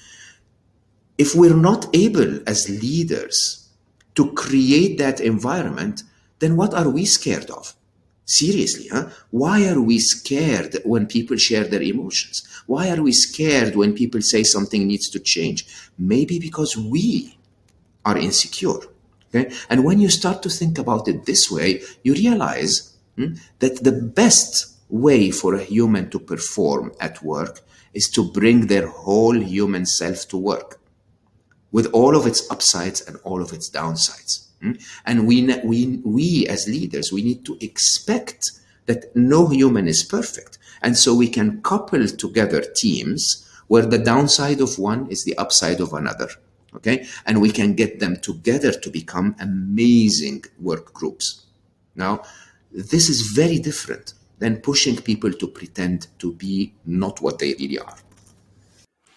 If 1.18 1.34
we're 1.34 1.56
not 1.56 1.88
able 1.96 2.48
as 2.48 2.70
leaders 2.70 3.70
to 4.16 4.32
create 4.34 4.98
that 4.98 5.20
environment, 5.20 6.04
then 6.40 6.56
what 6.56 6.74
are 6.74 6.90
we 6.90 7.06
scared 7.06 7.50
of? 7.50 7.74
Seriously, 8.26 8.88
huh? 8.88 9.10
Why 9.30 9.68
are 9.68 9.82
we 9.82 10.00
scared 10.00 10.78
when 10.84 11.06
people 11.06 11.38
share 11.38 11.64
their 11.64 11.82
emotions? 11.82 12.48
Why 12.66 12.90
are 12.90 13.02
we 13.02 13.12
scared 13.12 13.76
when 13.76 13.94
people 13.94 14.22
say 14.22 14.44
something 14.44 14.88
needs 14.88 15.10
to 15.10 15.20
change? 15.20 15.68
Maybe 15.98 16.40
because 16.40 16.76
we 16.76 17.38
are 18.04 18.18
insecure. 18.18 18.80
Okay? 19.36 19.54
And 19.70 19.84
when 19.84 20.00
you 20.00 20.10
start 20.10 20.42
to 20.44 20.50
think 20.50 20.78
about 20.78 21.08
it 21.08 21.26
this 21.26 21.52
way, 21.52 21.82
you 22.04 22.14
realize 22.14 22.96
hmm, 23.16 23.34
that 23.60 23.84
the 23.84 23.92
best 23.92 24.74
way 24.90 25.32
for 25.32 25.56
a 25.56 25.64
human 25.64 26.10
to 26.12 26.20
perform 26.20 26.94
at 27.00 27.22
work 27.24 27.62
is 27.94 28.10
to 28.10 28.24
bring 28.32 28.68
their 28.68 28.88
whole 28.88 29.40
human 29.40 29.86
self 29.86 30.28
to 30.30 30.38
work 30.38 30.80
with 31.72 31.88
all 31.88 32.16
of 32.16 32.26
its 32.26 32.50
upsides 32.50 33.02
and 33.02 33.18
all 33.24 33.42
of 33.42 33.52
its 33.52 33.70
downsides. 33.70 34.48
Hmm? 34.62 34.74
And 35.06 35.28
we, 35.28 35.54
we, 35.64 36.02
we 36.06 36.48
as 36.48 36.68
leaders, 36.68 37.12
we 37.12 37.24
need 37.24 37.46
to 37.46 37.58
expect 37.60 38.52
that 38.86 39.16
no 39.16 39.48
human 39.48 39.88
is 39.88 40.04
perfect. 40.04 40.58
And 40.82 40.96
so 40.96 41.14
we 41.16 41.28
can 41.28 41.62
couple 41.62 42.08
together 42.08 42.62
teams 42.76 43.42
where 43.68 43.86
the 43.86 43.98
downside 43.98 44.62
of 44.62 44.78
one 44.78 45.08
is 45.10 45.24
the 45.24 45.38
upside 45.38 45.82
of 45.82 45.94
another. 45.94 46.30
Okay. 46.76 47.08
And 47.26 47.42
we 47.42 47.52
can 47.52 47.74
get 47.74 48.00
them 48.00 48.18
together 48.18 48.72
to 48.72 48.90
become 48.90 49.36
amazing 49.40 50.46
work 50.60 50.94
groups. 50.94 51.46
Now, 51.96 52.24
this 52.72 53.10
is 53.10 53.22
very 53.22 53.60
different 53.60 54.14
than 54.40 54.58
pushing 54.58 54.98
people 54.98 55.32
to 55.32 55.48
pretend 55.48 56.08
to 56.20 56.34
be 56.34 56.74
not 56.86 57.22
what 57.22 57.40
they 57.40 57.54
really 57.54 57.80
are. 57.80 57.96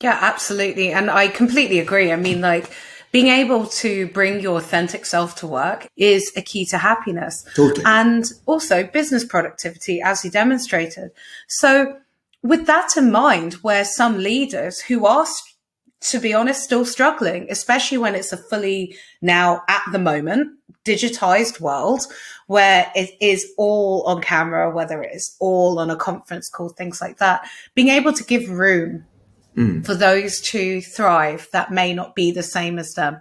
Yeah, 0.01 0.19
absolutely. 0.21 0.93
And 0.93 1.11
I 1.11 1.29
completely 1.29 1.81
agree. 1.81 2.13
I 2.13 2.17
mean, 2.17 2.41
like, 2.41 2.71
being 3.11 3.29
able 3.29 3.67
to 3.67 4.07
bring 4.09 4.41
your 4.41 4.59
authentic 4.59 5.07
self 5.07 5.35
to 5.37 5.47
work 5.47 5.89
is 5.97 6.31
a 6.37 6.43
key 6.43 6.67
to 6.67 6.79
happiness. 6.79 7.45
Totally. 7.55 7.85
And 7.87 8.25
also 8.47 8.85
business 8.85 9.25
productivity, 9.25 10.01
as 10.01 10.25
you 10.25 10.31
demonstrated. 10.31 11.11
So, 11.49 11.97
with 12.43 12.67
that 12.67 12.97
in 12.97 13.11
mind, 13.11 13.55
where 13.55 13.85
some 13.85 14.19
leaders 14.19 14.81
who 14.81 15.07
are, 15.07 15.27
to 16.01 16.21
be 16.21 16.33
honest, 16.33 16.63
still 16.63 16.85
struggling, 16.85 17.47
especially 17.51 17.99
when 17.99 18.15
it's 18.15 18.33
a 18.33 18.37
fully 18.37 18.97
now 19.21 19.63
at 19.69 19.83
the 19.93 19.99
moment 19.99 20.53
digitized 20.85 21.61
world 21.61 22.07
where 22.47 22.91
it 22.95 23.11
is 23.21 23.53
all 23.59 24.03
on 24.05 24.23
camera, 24.23 24.71
whether 24.71 25.03
it 25.03 25.15
is 25.15 25.37
all 25.39 25.79
on 25.79 25.91
a 25.91 25.97
conference 25.97 26.49
call, 26.49 26.71
things 26.71 27.01
like 27.01 27.19
that, 27.19 27.47
being 27.75 27.89
able 27.89 28.13
to 28.13 28.25
give 28.25 28.49
room 28.49 29.05
mm. 29.57 29.85
for 29.85 29.95
those 29.95 30.41
to 30.41 30.81
thrive 30.81 31.49
that 31.53 31.71
may 31.71 31.93
not 31.93 32.15
be 32.15 32.31
the 32.31 32.43
same 32.43 32.79
as 32.79 32.93
them. 32.95 33.21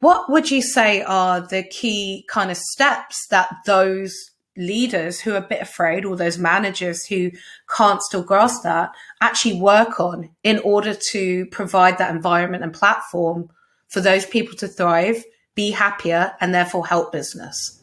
What 0.00 0.30
would 0.30 0.50
you 0.50 0.62
say 0.62 1.02
are 1.02 1.40
the 1.40 1.62
key 1.62 2.24
kind 2.28 2.50
of 2.50 2.56
steps 2.56 3.26
that 3.28 3.50
those 3.66 4.29
leaders 4.56 5.20
who 5.20 5.32
are 5.32 5.38
a 5.38 5.40
bit 5.40 5.62
afraid 5.62 6.04
or 6.04 6.16
those 6.16 6.38
managers 6.38 7.06
who 7.06 7.30
can't 7.74 8.02
still 8.02 8.22
grasp 8.22 8.62
that 8.62 8.90
actually 9.20 9.60
work 9.60 10.00
on 10.00 10.30
in 10.42 10.58
order 10.60 10.94
to 10.94 11.46
provide 11.46 11.98
that 11.98 12.14
environment 12.14 12.62
and 12.62 12.72
platform 12.72 13.48
for 13.88 14.00
those 14.00 14.26
people 14.26 14.56
to 14.56 14.68
thrive, 14.68 15.24
be 15.54 15.70
happier, 15.70 16.32
and 16.40 16.54
therefore 16.54 16.86
help 16.86 17.12
business? 17.12 17.76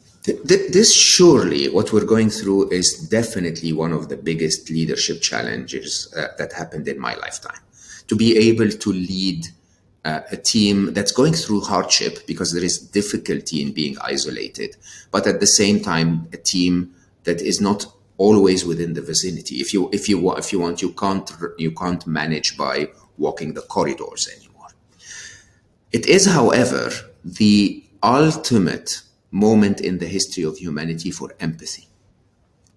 This 0.44 0.94
surely, 0.94 1.68
what 1.70 1.92
we're 1.92 2.04
going 2.04 2.28
through 2.28 2.70
is 2.70 3.08
definitely 3.08 3.72
one 3.72 3.92
of 3.92 4.10
the 4.10 4.16
biggest 4.16 4.68
leadership 4.68 5.22
challenges 5.22 6.12
uh, 6.14 6.28
that 6.36 6.52
happened 6.52 6.86
in 6.86 6.98
my 6.98 7.14
lifetime 7.14 7.60
to 8.08 8.16
be 8.16 8.36
able 8.36 8.68
to 8.68 8.92
lead 8.92 9.46
uh, 10.04 10.20
a 10.30 10.36
team 10.36 10.92
that's 10.94 11.12
going 11.12 11.32
through 11.32 11.60
hardship 11.60 12.26
because 12.26 12.52
there 12.52 12.64
is 12.64 12.78
difficulty 12.78 13.60
in 13.62 13.72
being 13.72 13.96
isolated, 14.00 14.76
but 15.10 15.26
at 15.26 15.40
the 15.40 15.46
same 15.46 15.80
time, 15.80 16.28
a 16.32 16.36
team 16.36 16.94
that 17.24 17.40
is 17.40 17.60
not 17.60 17.86
always 18.16 18.64
within 18.64 18.94
the 18.94 19.02
vicinity. 19.02 19.56
If 19.56 19.72
you 19.72 19.88
if 19.92 20.08
you 20.08 20.34
if 20.36 20.52
you 20.52 20.60
want, 20.60 20.82
you 20.82 20.92
can't 20.92 21.30
you 21.56 21.72
can't 21.72 22.06
manage 22.06 22.56
by 22.56 22.88
walking 23.16 23.54
the 23.54 23.62
corridors 23.62 24.28
anymore. 24.36 24.68
It 25.92 26.06
is, 26.06 26.26
however, 26.26 26.90
the 27.24 27.84
ultimate 28.02 29.02
moment 29.30 29.80
in 29.80 29.98
the 29.98 30.06
history 30.06 30.44
of 30.44 30.58
humanity 30.58 31.10
for 31.10 31.34
empathy. 31.40 31.88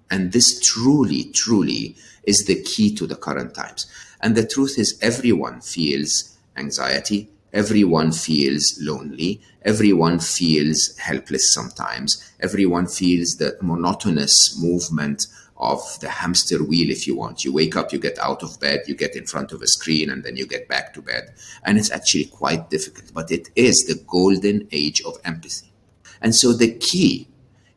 And 0.09 0.31
this 0.31 0.59
truly, 0.59 1.25
truly 1.25 1.95
is 2.23 2.45
the 2.45 2.61
key 2.61 2.93
to 2.95 3.07
the 3.07 3.15
current 3.15 3.55
times. 3.55 3.87
And 4.21 4.35
the 4.35 4.45
truth 4.45 4.77
is, 4.77 4.99
everyone 5.01 5.61
feels 5.61 6.30
anxiety, 6.61 7.29
everyone 7.53 8.11
feels 8.11 8.65
lonely, 8.81 9.41
everyone 9.63 10.19
feels 10.19 10.79
helpless 10.97 11.53
sometimes, 11.53 12.09
everyone 12.39 12.87
feels 12.87 13.29
the 13.37 13.57
monotonous 13.61 14.35
movement 14.61 15.27
of 15.57 15.79
the 15.99 16.09
hamster 16.09 16.63
wheel, 16.63 16.89
if 16.89 17.05
you 17.05 17.15
want. 17.15 17.45
You 17.45 17.53
wake 17.53 17.75
up, 17.75 17.93
you 17.93 17.99
get 17.99 18.17
out 18.17 18.41
of 18.41 18.59
bed, 18.59 18.79
you 18.87 18.95
get 18.95 19.15
in 19.15 19.25
front 19.27 19.51
of 19.51 19.61
a 19.61 19.67
screen, 19.67 20.09
and 20.09 20.23
then 20.23 20.35
you 20.35 20.47
get 20.47 20.67
back 20.67 20.93
to 20.93 21.01
bed. 21.01 21.33
And 21.63 21.77
it's 21.77 21.91
actually 21.91 22.25
quite 22.25 22.71
difficult, 22.71 23.13
but 23.13 23.31
it 23.31 23.49
is 23.55 23.77
the 23.85 24.03
golden 24.07 24.67
age 24.71 25.01
of 25.03 25.17
empathy. 25.23 25.71
And 26.19 26.33
so 26.35 26.53
the 26.53 26.71
key 26.73 27.27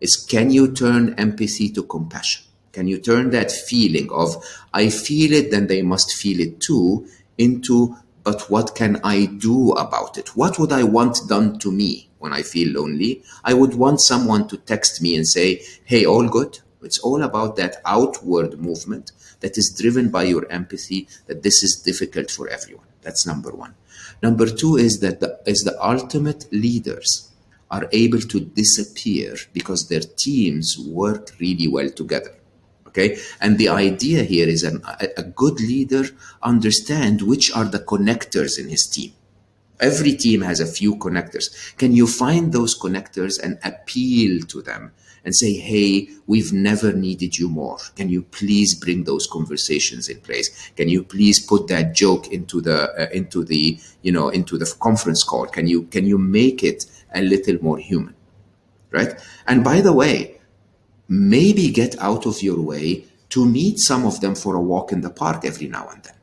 is 0.00 0.16
can 0.16 0.50
you 0.50 0.72
turn 0.72 1.14
empathy 1.14 1.68
to 1.72 1.82
compassion? 1.82 2.44
Can 2.72 2.88
you 2.88 2.98
turn 2.98 3.30
that 3.30 3.52
feeling 3.52 4.10
of, 4.10 4.44
I 4.72 4.88
feel 4.88 5.32
it, 5.32 5.50
then 5.50 5.66
they 5.68 5.82
must 5.82 6.12
feel 6.12 6.40
it 6.40 6.60
too, 6.60 7.06
into, 7.38 7.96
but 8.24 8.50
what 8.50 8.74
can 8.74 9.00
I 9.04 9.26
do 9.26 9.72
about 9.72 10.16
it? 10.16 10.34
What 10.34 10.58
would 10.58 10.72
I 10.72 10.82
want 10.82 11.28
done 11.28 11.58
to 11.60 11.70
me 11.70 12.08
when 12.18 12.32
I 12.32 12.42
feel 12.42 12.72
lonely? 12.72 13.22
I 13.44 13.52
would 13.52 13.74
want 13.74 14.00
someone 14.00 14.48
to 14.48 14.56
text 14.56 15.02
me 15.02 15.14
and 15.14 15.28
say, 15.28 15.62
hey, 15.84 16.04
all 16.06 16.26
good. 16.28 16.58
It's 16.82 16.98
all 16.98 17.22
about 17.22 17.56
that 17.56 17.76
outward 17.84 18.58
movement 18.60 19.12
that 19.40 19.56
is 19.56 19.74
driven 19.78 20.10
by 20.10 20.24
your 20.24 20.50
empathy 20.50 21.06
that 21.26 21.42
this 21.42 21.62
is 21.62 21.76
difficult 21.76 22.30
for 22.30 22.48
everyone. 22.48 22.86
That's 23.02 23.26
number 23.26 23.50
one. 23.50 23.74
Number 24.22 24.46
two 24.46 24.76
is 24.76 25.00
that 25.00 25.20
the, 25.20 25.38
is 25.46 25.64
the 25.64 25.76
ultimate 25.86 26.50
leaders 26.50 27.30
are 27.70 27.88
able 27.92 28.20
to 28.20 28.40
disappear 28.40 29.36
because 29.52 29.88
their 29.88 30.00
teams 30.00 30.78
work 30.78 31.32
really 31.38 31.68
well 31.68 31.90
together. 31.90 32.34
Okay. 32.94 33.18
And 33.40 33.58
the 33.58 33.68
idea 33.68 34.22
here 34.22 34.48
is 34.48 34.62
an, 34.62 34.80
a, 35.00 35.08
a 35.16 35.22
good 35.24 35.58
leader 35.58 36.04
understand 36.42 37.22
which 37.22 37.50
are 37.52 37.64
the 37.64 37.80
connectors 37.80 38.56
in 38.56 38.68
his 38.68 38.86
team. 38.86 39.12
Every 39.80 40.12
team 40.12 40.42
has 40.42 40.60
a 40.60 40.66
few 40.66 40.94
connectors. 40.96 41.76
Can 41.76 41.92
you 41.92 42.06
find 42.06 42.52
those 42.52 42.78
connectors 42.78 43.42
and 43.42 43.58
appeal 43.64 44.42
to 44.42 44.62
them 44.62 44.92
and 45.24 45.34
say, 45.34 45.54
Hey, 45.54 46.08
we've 46.28 46.52
never 46.52 46.92
needed 46.92 47.36
you 47.36 47.48
more. 47.48 47.78
Can 47.96 48.08
you 48.10 48.22
please 48.22 48.74
bring 48.74 49.04
those 49.04 49.26
conversations 49.26 50.08
in 50.08 50.20
place? 50.20 50.70
Can 50.76 50.88
you 50.88 51.02
please 51.02 51.44
put 51.44 51.66
that 51.68 51.94
joke 51.94 52.28
into 52.28 52.60
the, 52.60 52.92
uh, 52.92 53.10
into 53.12 53.42
the, 53.42 53.78
you 54.02 54.12
know, 54.12 54.28
into 54.28 54.56
the 54.56 54.72
conference 54.80 55.24
call? 55.24 55.46
Can 55.46 55.66
you, 55.66 55.82
can 55.84 56.06
you 56.06 56.18
make 56.18 56.62
it 56.62 56.86
a 57.12 57.22
little 57.22 57.56
more 57.60 57.78
human? 57.78 58.14
Right. 58.92 59.20
And 59.48 59.64
by 59.64 59.80
the 59.80 59.92
way, 59.92 60.33
maybe 61.08 61.70
get 61.70 61.98
out 62.00 62.26
of 62.26 62.42
your 62.42 62.60
way 62.60 63.04
to 63.30 63.44
meet 63.46 63.78
some 63.78 64.06
of 64.06 64.20
them 64.20 64.34
for 64.34 64.54
a 64.54 64.60
walk 64.60 64.92
in 64.92 65.00
the 65.00 65.10
park 65.10 65.44
every 65.44 65.68
now 65.68 65.88
and 65.88 66.02
then 66.02 66.14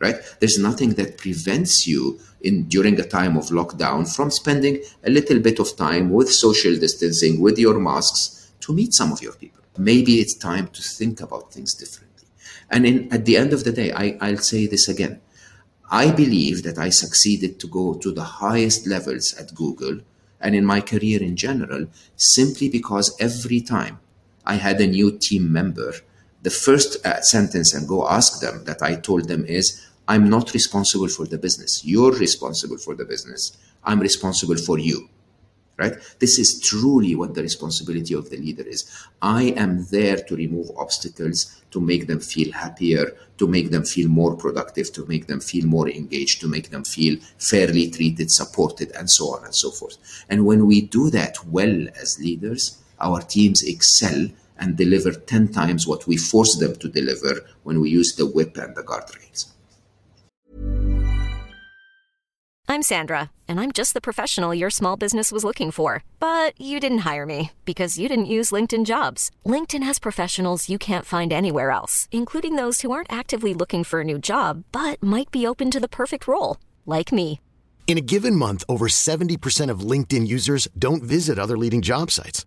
right? 0.00 0.16
There's 0.40 0.58
nothing 0.58 0.94
that 0.94 1.18
prevents 1.18 1.86
you 1.86 2.18
in 2.40 2.66
during 2.68 2.98
a 2.98 3.04
time 3.04 3.36
of 3.36 3.50
lockdown 3.50 4.12
from 4.12 4.30
spending 4.30 4.82
a 5.04 5.10
little 5.10 5.38
bit 5.38 5.60
of 5.60 5.76
time 5.76 6.10
with 6.10 6.32
social 6.32 6.74
distancing 6.76 7.40
with 7.40 7.58
your 7.58 7.78
masks 7.78 8.52
to 8.60 8.72
meet 8.72 8.94
some 8.94 9.12
of 9.12 9.22
your 9.22 9.34
people. 9.34 9.62
Maybe 9.78 10.14
it's 10.14 10.34
time 10.34 10.68
to 10.68 10.82
think 10.82 11.20
about 11.20 11.52
things 11.52 11.74
differently. 11.74 12.28
And 12.70 12.86
in, 12.86 13.12
at 13.12 13.26
the 13.26 13.36
end 13.36 13.52
of 13.52 13.64
the 13.64 13.72
day 13.72 13.92
I, 13.92 14.16
i'll 14.20 14.38
say 14.38 14.66
this 14.66 14.88
again. 14.88 15.20
I 15.92 16.12
believe 16.12 16.62
that 16.62 16.78
i 16.78 16.88
succeeded 16.88 17.58
to 17.60 17.66
go 17.66 17.94
to 17.94 18.12
the 18.12 18.28
highest 18.42 18.86
levels 18.86 19.34
at 19.34 19.54
google 19.54 20.00
and 20.40 20.54
in 20.54 20.64
my 20.64 20.80
career 20.80 21.20
in 21.20 21.36
general 21.36 21.88
simply 22.16 22.68
because 22.68 23.14
every 23.18 23.60
time 23.60 23.98
I 24.44 24.56
had 24.56 24.80
a 24.80 24.86
new 24.86 25.18
team 25.18 25.52
member, 25.52 25.94
the 26.42 26.50
first 26.50 27.04
uh, 27.04 27.20
sentence 27.20 27.74
and 27.74 27.86
go 27.86 28.08
ask 28.08 28.40
them 28.40 28.64
that 28.64 28.82
I 28.82 28.96
told 28.96 29.28
them 29.28 29.44
is, 29.44 29.86
I'm 30.08 30.28
not 30.28 30.54
responsible 30.54 31.08
for 31.08 31.26
the 31.26 31.38
business. 31.38 31.84
You're 31.84 32.12
responsible 32.12 32.78
for 32.78 32.94
the 32.94 33.04
business. 33.04 33.56
I'm 33.84 34.00
responsible 34.00 34.56
for 34.56 34.78
you. 34.78 35.08
Right? 35.76 35.94
This 36.18 36.38
is 36.38 36.60
truly 36.60 37.14
what 37.14 37.34
the 37.34 37.40
responsibility 37.40 38.12
of 38.12 38.28
the 38.28 38.36
leader 38.36 38.64
is. 38.64 38.90
I 39.22 39.44
am 39.56 39.86
there 39.86 40.16
to 40.16 40.36
remove 40.36 40.70
obstacles, 40.76 41.62
to 41.70 41.80
make 41.80 42.06
them 42.06 42.20
feel 42.20 42.52
happier, 42.52 43.16
to 43.38 43.48
make 43.48 43.70
them 43.70 43.84
feel 43.84 44.08
more 44.08 44.36
productive, 44.36 44.92
to 44.92 45.06
make 45.06 45.26
them 45.26 45.40
feel 45.40 45.66
more 45.66 45.88
engaged, 45.88 46.42
to 46.42 46.48
make 46.48 46.68
them 46.68 46.84
feel 46.84 47.18
fairly 47.38 47.90
treated, 47.90 48.30
supported, 48.30 48.90
and 48.92 49.10
so 49.10 49.34
on 49.34 49.44
and 49.44 49.54
so 49.54 49.70
forth. 49.70 49.96
And 50.28 50.44
when 50.44 50.66
we 50.66 50.82
do 50.82 51.08
that 51.10 51.42
well 51.46 51.86
as 51.98 52.20
leaders, 52.20 52.76
our 53.00 53.20
teams 53.20 53.62
excel 53.62 54.28
and 54.58 54.76
deliver 54.76 55.12
10 55.12 55.48
times 55.48 55.86
what 55.86 56.06
we 56.06 56.16
force 56.16 56.56
them 56.56 56.76
to 56.76 56.88
deliver 56.88 57.40
when 57.62 57.80
we 57.80 57.90
use 57.90 58.14
the 58.14 58.26
whip 58.26 58.56
and 58.56 58.74
the 58.76 58.82
guardrails. 58.82 59.46
I'm 62.70 62.82
Sandra, 62.82 63.32
and 63.48 63.58
I'm 63.58 63.72
just 63.72 63.94
the 63.94 64.00
professional 64.00 64.54
your 64.54 64.70
small 64.70 64.96
business 64.96 65.32
was 65.32 65.42
looking 65.42 65.72
for. 65.72 66.04
But 66.20 66.52
you 66.56 66.78
didn't 66.78 66.98
hire 66.98 67.26
me 67.26 67.50
because 67.64 67.98
you 67.98 68.08
didn't 68.08 68.34
use 68.36 68.52
LinkedIn 68.52 68.84
jobs. 68.84 69.32
LinkedIn 69.44 69.82
has 69.82 69.98
professionals 69.98 70.68
you 70.68 70.78
can't 70.78 71.04
find 71.04 71.32
anywhere 71.32 71.72
else, 71.72 72.08
including 72.12 72.54
those 72.54 72.82
who 72.82 72.92
aren't 72.92 73.12
actively 73.12 73.54
looking 73.54 73.82
for 73.82 74.02
a 74.02 74.04
new 74.04 74.20
job 74.20 74.62
but 74.70 75.02
might 75.02 75.32
be 75.32 75.44
open 75.44 75.68
to 75.72 75.80
the 75.80 75.88
perfect 75.88 76.28
role, 76.28 76.58
like 76.86 77.10
me. 77.10 77.40
In 77.88 77.98
a 77.98 78.08
given 78.12 78.36
month, 78.36 78.62
over 78.68 78.86
70% 78.86 79.68
of 79.68 79.80
LinkedIn 79.80 80.28
users 80.28 80.68
don't 80.78 81.02
visit 81.02 81.40
other 81.40 81.58
leading 81.58 81.82
job 81.82 82.12
sites. 82.12 82.46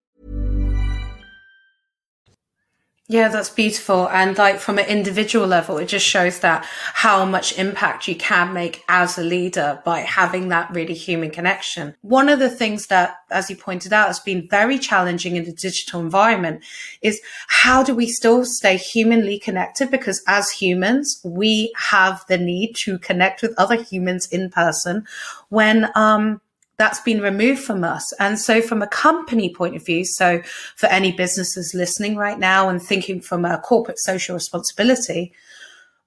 Yeah, 3.11 3.27
that's 3.27 3.49
beautiful. 3.49 4.07
And 4.07 4.37
like 4.37 4.57
from 4.57 4.79
an 4.79 4.85
individual 4.85 5.45
level, 5.45 5.77
it 5.79 5.87
just 5.87 6.05
shows 6.05 6.39
that 6.39 6.63
how 6.93 7.25
much 7.25 7.59
impact 7.59 8.07
you 8.07 8.15
can 8.15 8.53
make 8.53 8.85
as 8.87 9.17
a 9.17 9.21
leader 9.21 9.81
by 9.83 9.99
having 9.99 10.47
that 10.47 10.71
really 10.71 10.93
human 10.93 11.29
connection. 11.29 11.93
One 12.03 12.29
of 12.29 12.39
the 12.39 12.49
things 12.49 12.87
that, 12.87 13.17
as 13.29 13.49
you 13.49 13.57
pointed 13.57 13.91
out, 13.91 14.07
has 14.07 14.21
been 14.21 14.47
very 14.49 14.79
challenging 14.79 15.35
in 15.35 15.43
the 15.43 15.51
digital 15.51 15.99
environment 15.99 16.63
is 17.01 17.19
how 17.49 17.83
do 17.83 17.93
we 17.93 18.07
still 18.07 18.45
stay 18.45 18.77
humanly 18.77 19.39
connected? 19.39 19.91
Because 19.91 20.23
as 20.25 20.49
humans, 20.49 21.19
we 21.25 21.73
have 21.75 22.23
the 22.29 22.37
need 22.37 22.77
to 22.77 22.97
connect 22.97 23.41
with 23.41 23.53
other 23.57 23.75
humans 23.75 24.25
in 24.27 24.49
person 24.49 25.05
when, 25.49 25.89
um, 25.95 26.39
that's 26.77 26.99
been 27.01 27.21
removed 27.21 27.61
from 27.61 27.83
us. 27.83 28.11
And 28.19 28.39
so, 28.39 28.61
from 28.61 28.81
a 28.81 28.87
company 28.87 29.53
point 29.53 29.75
of 29.75 29.85
view, 29.85 30.03
so 30.05 30.41
for 30.75 30.87
any 30.87 31.11
businesses 31.11 31.73
listening 31.75 32.15
right 32.15 32.39
now 32.39 32.69
and 32.69 32.81
thinking 32.81 33.21
from 33.21 33.45
a 33.45 33.59
corporate 33.59 33.99
social 33.99 34.33
responsibility, 34.33 35.33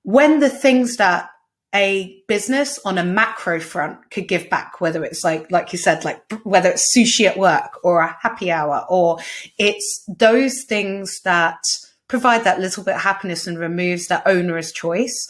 when 0.03 0.41
the 0.41 0.51
things 0.51 0.97
that 0.97 1.31
a 1.75 2.23
business 2.29 2.79
on 2.85 2.99
a 2.99 3.05
macro 3.05 3.59
front 3.59 4.11
could 4.11 4.29
give 4.29 4.49
back, 4.49 4.81
whether 4.81 5.05
it's 5.05 5.25
like, 5.25 5.51
like 5.51 5.73
you 5.73 5.79
said, 5.79 6.05
like 6.05 6.23
whether 6.45 6.71
it's 6.71 6.97
sushi 6.97 7.27
at 7.27 7.37
work 7.37 7.81
or 7.83 8.01
a 8.01 8.17
happy 8.23 8.51
hour, 8.51 8.87
or 8.89 9.19
it's 9.59 10.05
those 10.07 10.63
things 10.63 11.21
that 11.23 11.59
provide 12.07 12.45
that 12.45 12.61
little 12.61 12.85
bit 12.85 12.95
of 12.95 13.01
happiness 13.01 13.47
and 13.47 13.59
removes 13.59 14.07
that 14.07 14.23
onerous 14.25 14.71
choice. 14.71 15.29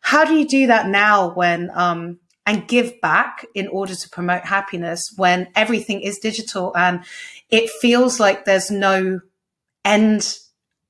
How 0.00 0.24
do 0.24 0.34
you 0.34 0.48
do 0.48 0.66
that 0.66 0.88
now 0.88 1.34
when 1.34 1.70
um, 1.74 2.18
and 2.46 2.66
give 2.66 3.00
back 3.00 3.46
in 3.54 3.68
order 3.68 3.94
to 3.94 4.08
promote 4.10 4.44
happiness 4.44 5.12
when 5.16 5.48
everything 5.54 6.00
is 6.00 6.18
digital 6.18 6.72
and 6.76 7.04
it 7.50 7.70
feels 7.70 8.18
like 8.18 8.44
there's 8.44 8.70
no 8.70 9.20
end 9.84 10.38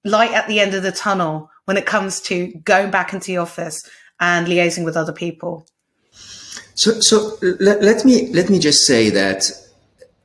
light 0.04 0.32
at 0.32 0.48
the 0.48 0.60
end 0.60 0.74
of 0.74 0.82
the 0.82 0.92
tunnel 0.92 1.50
when 1.64 1.76
it 1.76 1.86
comes 1.86 2.20
to 2.20 2.52
going 2.64 2.90
back 2.90 3.12
into 3.12 3.26
the 3.26 3.36
office 3.36 3.88
and 4.20 4.46
liaising 4.46 4.84
with 4.84 4.96
other 4.96 5.12
people. 5.12 5.66
So 6.74 7.00
so 7.00 7.36
let, 7.42 7.82
let 7.82 8.04
me 8.04 8.32
let 8.32 8.48
me 8.48 8.58
just 8.58 8.86
say 8.86 9.10
that 9.10 9.50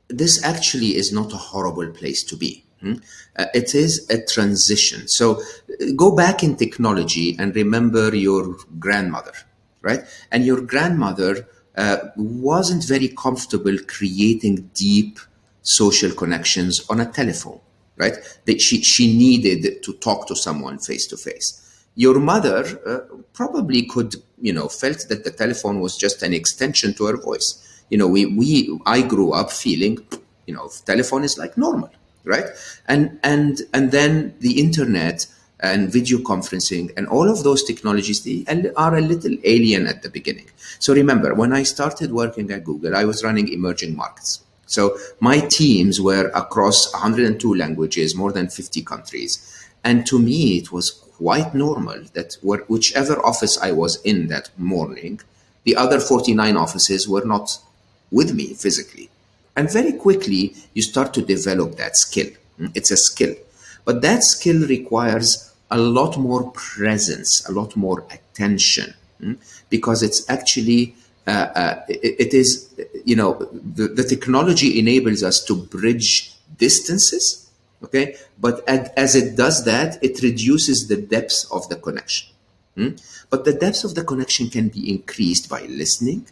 this 0.08 0.42
actually 0.42 0.96
is 0.96 1.12
not 1.12 1.32
a 1.32 1.36
horrible 1.36 1.90
place 1.92 2.24
to 2.24 2.36
be 2.36 2.64
hmm? 2.80 2.94
uh, 3.36 3.46
it 3.54 3.74
is 3.74 4.08
a 4.08 4.24
transition. 4.24 5.06
So 5.08 5.42
go 5.96 6.14
back 6.16 6.42
in 6.42 6.56
technology 6.56 7.36
and 7.38 7.54
remember 7.54 8.14
your 8.14 8.56
grandmother 8.78 9.32
right? 9.82 10.04
And 10.30 10.44
your 10.44 10.60
grandmother 10.60 11.46
uh, 11.76 11.98
wasn't 12.16 12.84
very 12.84 13.08
comfortable 13.08 13.76
creating 13.86 14.70
deep 14.74 15.18
social 15.62 16.12
connections 16.12 16.84
on 16.88 17.00
a 17.00 17.06
telephone, 17.06 17.60
right? 17.96 18.16
That 18.46 18.60
she, 18.60 18.82
she 18.82 19.16
needed 19.16 19.82
to 19.82 19.92
talk 19.94 20.26
to 20.28 20.36
someone 20.36 20.78
face 20.78 21.06
to 21.08 21.16
face. 21.16 21.64
Your 21.94 22.18
mother 22.18 22.64
uh, 22.86 23.16
probably 23.32 23.82
could, 23.86 24.16
you 24.40 24.52
know, 24.52 24.68
felt 24.68 25.06
that 25.08 25.24
the 25.24 25.30
telephone 25.30 25.80
was 25.80 25.96
just 25.96 26.22
an 26.22 26.32
extension 26.32 26.94
to 26.94 27.06
her 27.06 27.16
voice. 27.16 27.82
You 27.90 27.98
know, 27.98 28.08
we, 28.08 28.26
we, 28.26 28.78
I 28.86 29.02
grew 29.02 29.32
up 29.32 29.50
feeling, 29.50 29.98
you 30.46 30.54
know, 30.54 30.70
telephone 30.84 31.24
is 31.24 31.38
like 31.38 31.56
normal, 31.56 31.90
right? 32.24 32.46
And, 32.86 33.18
and, 33.22 33.62
and 33.72 33.90
then 33.90 34.34
the 34.40 34.60
internet 34.60 35.26
and 35.60 35.92
video 35.92 36.18
conferencing 36.18 36.92
and 36.96 37.06
all 37.08 37.28
of 37.28 37.42
those 37.42 37.64
technologies 37.64 38.22
they 38.22 38.44
are 38.76 38.96
a 38.96 39.00
little 39.00 39.36
alien 39.44 39.86
at 39.86 40.02
the 40.02 40.10
beginning. 40.10 40.46
So 40.78 40.94
remember 40.94 41.34
when 41.34 41.52
i 41.52 41.62
started 41.62 42.12
working 42.12 42.50
at 42.50 42.64
google 42.64 42.94
i 42.96 43.04
was 43.04 43.24
running 43.24 43.48
emerging 43.48 43.96
markets. 43.96 44.40
So 44.66 44.96
my 45.20 45.40
teams 45.40 46.00
were 46.00 46.30
across 46.34 46.92
102 46.92 47.54
languages 47.54 48.14
more 48.14 48.32
than 48.32 48.48
50 48.48 48.82
countries. 48.82 49.66
And 49.82 50.06
to 50.06 50.18
me 50.18 50.58
it 50.58 50.70
was 50.70 50.90
quite 50.90 51.54
normal 51.54 52.04
that 52.12 52.36
whichever 52.42 53.24
office 53.24 53.58
i 53.58 53.72
was 53.72 54.00
in 54.02 54.28
that 54.28 54.50
morning 54.56 55.20
the 55.64 55.74
other 55.74 55.98
49 55.98 56.56
offices 56.56 57.08
were 57.08 57.24
not 57.24 57.58
with 58.10 58.32
me 58.32 58.54
physically. 58.54 59.10
And 59.56 59.70
very 59.70 59.92
quickly 59.92 60.54
you 60.72 60.82
start 60.82 61.12
to 61.14 61.22
develop 61.22 61.76
that 61.76 61.96
skill. 61.96 62.28
It's 62.74 62.92
a 62.92 62.96
skill 62.96 63.34
but 63.88 64.02
that 64.02 64.22
skill 64.22 64.66
requires 64.66 65.50
a 65.70 65.78
lot 65.78 66.18
more 66.18 66.50
presence, 66.50 67.42
a 67.48 67.52
lot 67.52 67.74
more 67.74 68.04
attention, 68.10 68.92
mm? 69.18 69.38
because 69.70 70.02
it's 70.02 70.28
actually 70.28 70.94
uh, 71.26 71.30
uh, 71.30 71.84
it, 71.88 72.16
it 72.24 72.34
is 72.34 72.68
you 73.06 73.16
know 73.16 73.48
the, 73.50 73.88
the 73.88 74.04
technology 74.04 74.78
enables 74.78 75.22
us 75.22 75.42
to 75.42 75.56
bridge 75.56 76.34
distances, 76.58 77.50
okay, 77.82 78.14
but 78.38 78.62
ad, 78.68 78.92
as 78.94 79.16
it 79.16 79.34
does 79.38 79.64
that, 79.64 79.98
it 80.04 80.22
reduces 80.22 80.88
the 80.88 80.98
depth 80.98 81.46
of 81.50 81.66
the 81.70 81.76
connection. 81.76 82.28
Mm? 82.76 83.00
But 83.30 83.46
the 83.46 83.54
depth 83.54 83.84
of 83.84 83.94
the 83.94 84.04
connection 84.04 84.50
can 84.50 84.68
be 84.68 84.92
increased 84.92 85.48
by 85.48 85.62
listening, 85.62 86.26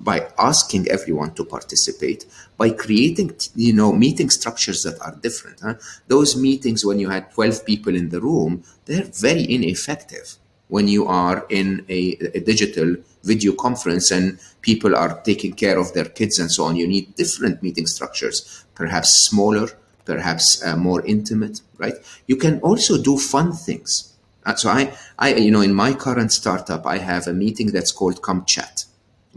by 0.00 0.28
asking 0.38 0.88
everyone 0.88 1.34
to 1.34 1.44
participate, 1.44 2.24
by 2.56 2.70
creating, 2.70 3.36
you 3.54 3.72
know, 3.72 3.92
meeting 3.92 4.30
structures 4.30 4.82
that 4.82 5.00
are 5.00 5.16
different. 5.16 5.60
Huh? 5.60 5.74
Those 6.06 6.36
meetings 6.36 6.84
when 6.84 6.98
you 6.98 7.08
had 7.08 7.32
12 7.32 7.66
people 7.66 7.94
in 7.94 8.10
the 8.10 8.20
room, 8.20 8.62
they're 8.86 9.10
very 9.12 9.50
ineffective 9.52 10.36
when 10.68 10.86
you 10.86 11.06
are 11.06 11.46
in 11.48 11.84
a, 11.88 12.16
a 12.34 12.40
digital 12.40 12.96
video 13.24 13.52
conference 13.52 14.10
and 14.10 14.38
people 14.60 14.94
are 14.94 15.20
taking 15.22 15.52
care 15.52 15.78
of 15.78 15.92
their 15.94 16.04
kids 16.04 16.38
and 16.38 16.52
so 16.52 16.64
on. 16.64 16.76
You 16.76 16.86
need 16.86 17.14
different 17.14 17.62
meeting 17.62 17.86
structures, 17.86 18.64
perhaps 18.74 19.26
smaller, 19.28 19.68
perhaps 20.04 20.62
uh, 20.64 20.76
more 20.76 21.04
intimate, 21.06 21.60
right? 21.78 21.94
You 22.26 22.36
can 22.36 22.60
also 22.60 23.02
do 23.02 23.18
fun 23.18 23.52
things. 23.52 24.14
Uh, 24.44 24.54
so 24.54 24.70
I, 24.70 24.94
I, 25.18 25.34
you 25.34 25.50
know, 25.50 25.60
in 25.60 25.74
my 25.74 25.92
current 25.94 26.32
startup, 26.32 26.86
I 26.86 26.98
have 26.98 27.26
a 27.26 27.32
meeting 27.32 27.72
that's 27.72 27.92
called 27.92 28.22
Come 28.22 28.44
Chat 28.44 28.84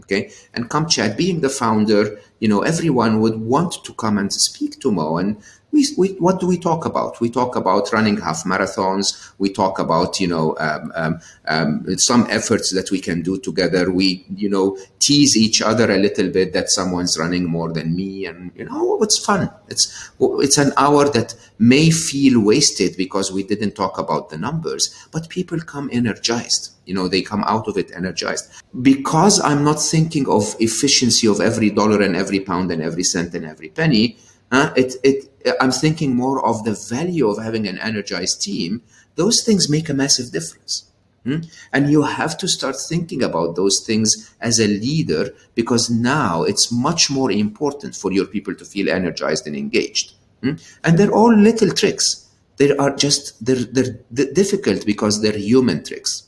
Okay. 0.00 0.30
And 0.54 0.68
Comchat, 0.68 1.16
being 1.16 1.40
the 1.40 1.48
founder, 1.48 2.20
you 2.40 2.48
know, 2.48 2.62
everyone 2.62 3.20
would 3.20 3.40
want 3.40 3.84
to 3.84 3.94
come 3.94 4.18
and 4.18 4.32
speak 4.32 4.80
to 4.80 4.90
Mo. 4.90 5.18
And 5.18 5.36
we, 5.72 5.86
we, 5.96 6.08
what 6.18 6.38
do 6.38 6.46
we 6.46 6.58
talk 6.58 6.84
about? 6.84 7.18
We 7.20 7.30
talk 7.30 7.56
about 7.56 7.92
running 7.92 8.18
half 8.18 8.44
marathons. 8.44 9.32
We 9.38 9.50
talk 9.50 9.78
about, 9.78 10.20
you 10.20 10.28
know, 10.28 10.54
um, 10.60 10.92
um, 10.94 11.20
um, 11.48 11.98
some 11.98 12.26
efforts 12.28 12.72
that 12.74 12.90
we 12.90 13.00
can 13.00 13.22
do 13.22 13.38
together. 13.38 13.90
We, 13.90 14.26
you 14.36 14.50
know, 14.50 14.76
tease 14.98 15.34
each 15.34 15.62
other 15.62 15.90
a 15.90 15.96
little 15.96 16.28
bit 16.28 16.52
that 16.52 16.68
someone's 16.68 17.18
running 17.18 17.46
more 17.46 17.72
than 17.72 17.96
me. 17.96 18.26
And, 18.26 18.52
you 18.54 18.66
know, 18.66 19.02
it's 19.02 19.18
fun. 19.18 19.50
It's, 19.68 20.10
it's 20.20 20.58
an 20.58 20.72
hour 20.76 21.08
that 21.08 21.34
may 21.58 21.90
feel 21.90 22.40
wasted 22.40 22.94
because 22.98 23.32
we 23.32 23.42
didn't 23.42 23.72
talk 23.72 23.96
about 23.96 24.28
the 24.28 24.36
numbers, 24.36 24.94
but 25.10 25.30
people 25.30 25.58
come 25.58 25.88
energized. 25.90 26.72
You 26.84 26.94
know, 26.94 27.08
they 27.08 27.22
come 27.22 27.44
out 27.44 27.66
of 27.66 27.78
it 27.78 27.92
energized. 27.94 28.50
Because 28.82 29.40
I'm 29.40 29.64
not 29.64 29.80
thinking 29.80 30.28
of 30.28 30.54
efficiency 30.60 31.26
of 31.28 31.40
every 31.40 31.70
dollar 31.70 32.02
and 32.02 32.14
every 32.14 32.40
pound 32.40 32.70
and 32.70 32.82
every 32.82 33.04
cent 33.04 33.34
and 33.34 33.46
every 33.46 33.70
penny, 33.70 34.18
it, 34.52 34.94
it, 35.02 35.56
I'm 35.60 35.72
thinking 35.72 36.14
more 36.14 36.44
of 36.44 36.64
the 36.64 36.74
value 36.74 37.28
of 37.28 37.42
having 37.42 37.66
an 37.66 37.78
energized 37.78 38.42
team. 38.42 38.82
Those 39.16 39.42
things 39.42 39.68
make 39.68 39.88
a 39.88 39.94
massive 39.94 40.30
difference. 40.32 40.90
Hmm? 41.24 41.38
And 41.72 41.90
you 41.90 42.02
have 42.02 42.36
to 42.38 42.48
start 42.48 42.76
thinking 42.88 43.22
about 43.22 43.54
those 43.54 43.80
things 43.80 44.34
as 44.40 44.58
a 44.58 44.66
leader 44.66 45.30
because 45.54 45.88
now 45.88 46.42
it's 46.42 46.72
much 46.72 47.10
more 47.10 47.30
important 47.30 47.94
for 47.94 48.10
your 48.12 48.26
people 48.26 48.54
to 48.56 48.64
feel 48.64 48.88
energized 48.88 49.46
and 49.46 49.56
engaged. 49.56 50.14
Hmm? 50.42 50.54
And 50.82 50.98
they're 50.98 51.12
all 51.12 51.34
little 51.34 51.70
tricks. 51.70 52.28
They 52.56 52.76
are 52.76 52.94
just, 52.94 53.44
they're, 53.44 53.64
they're 54.10 54.32
difficult 54.32 54.84
because 54.84 55.22
they're 55.22 55.38
human 55.38 55.84
tricks. 55.84 56.24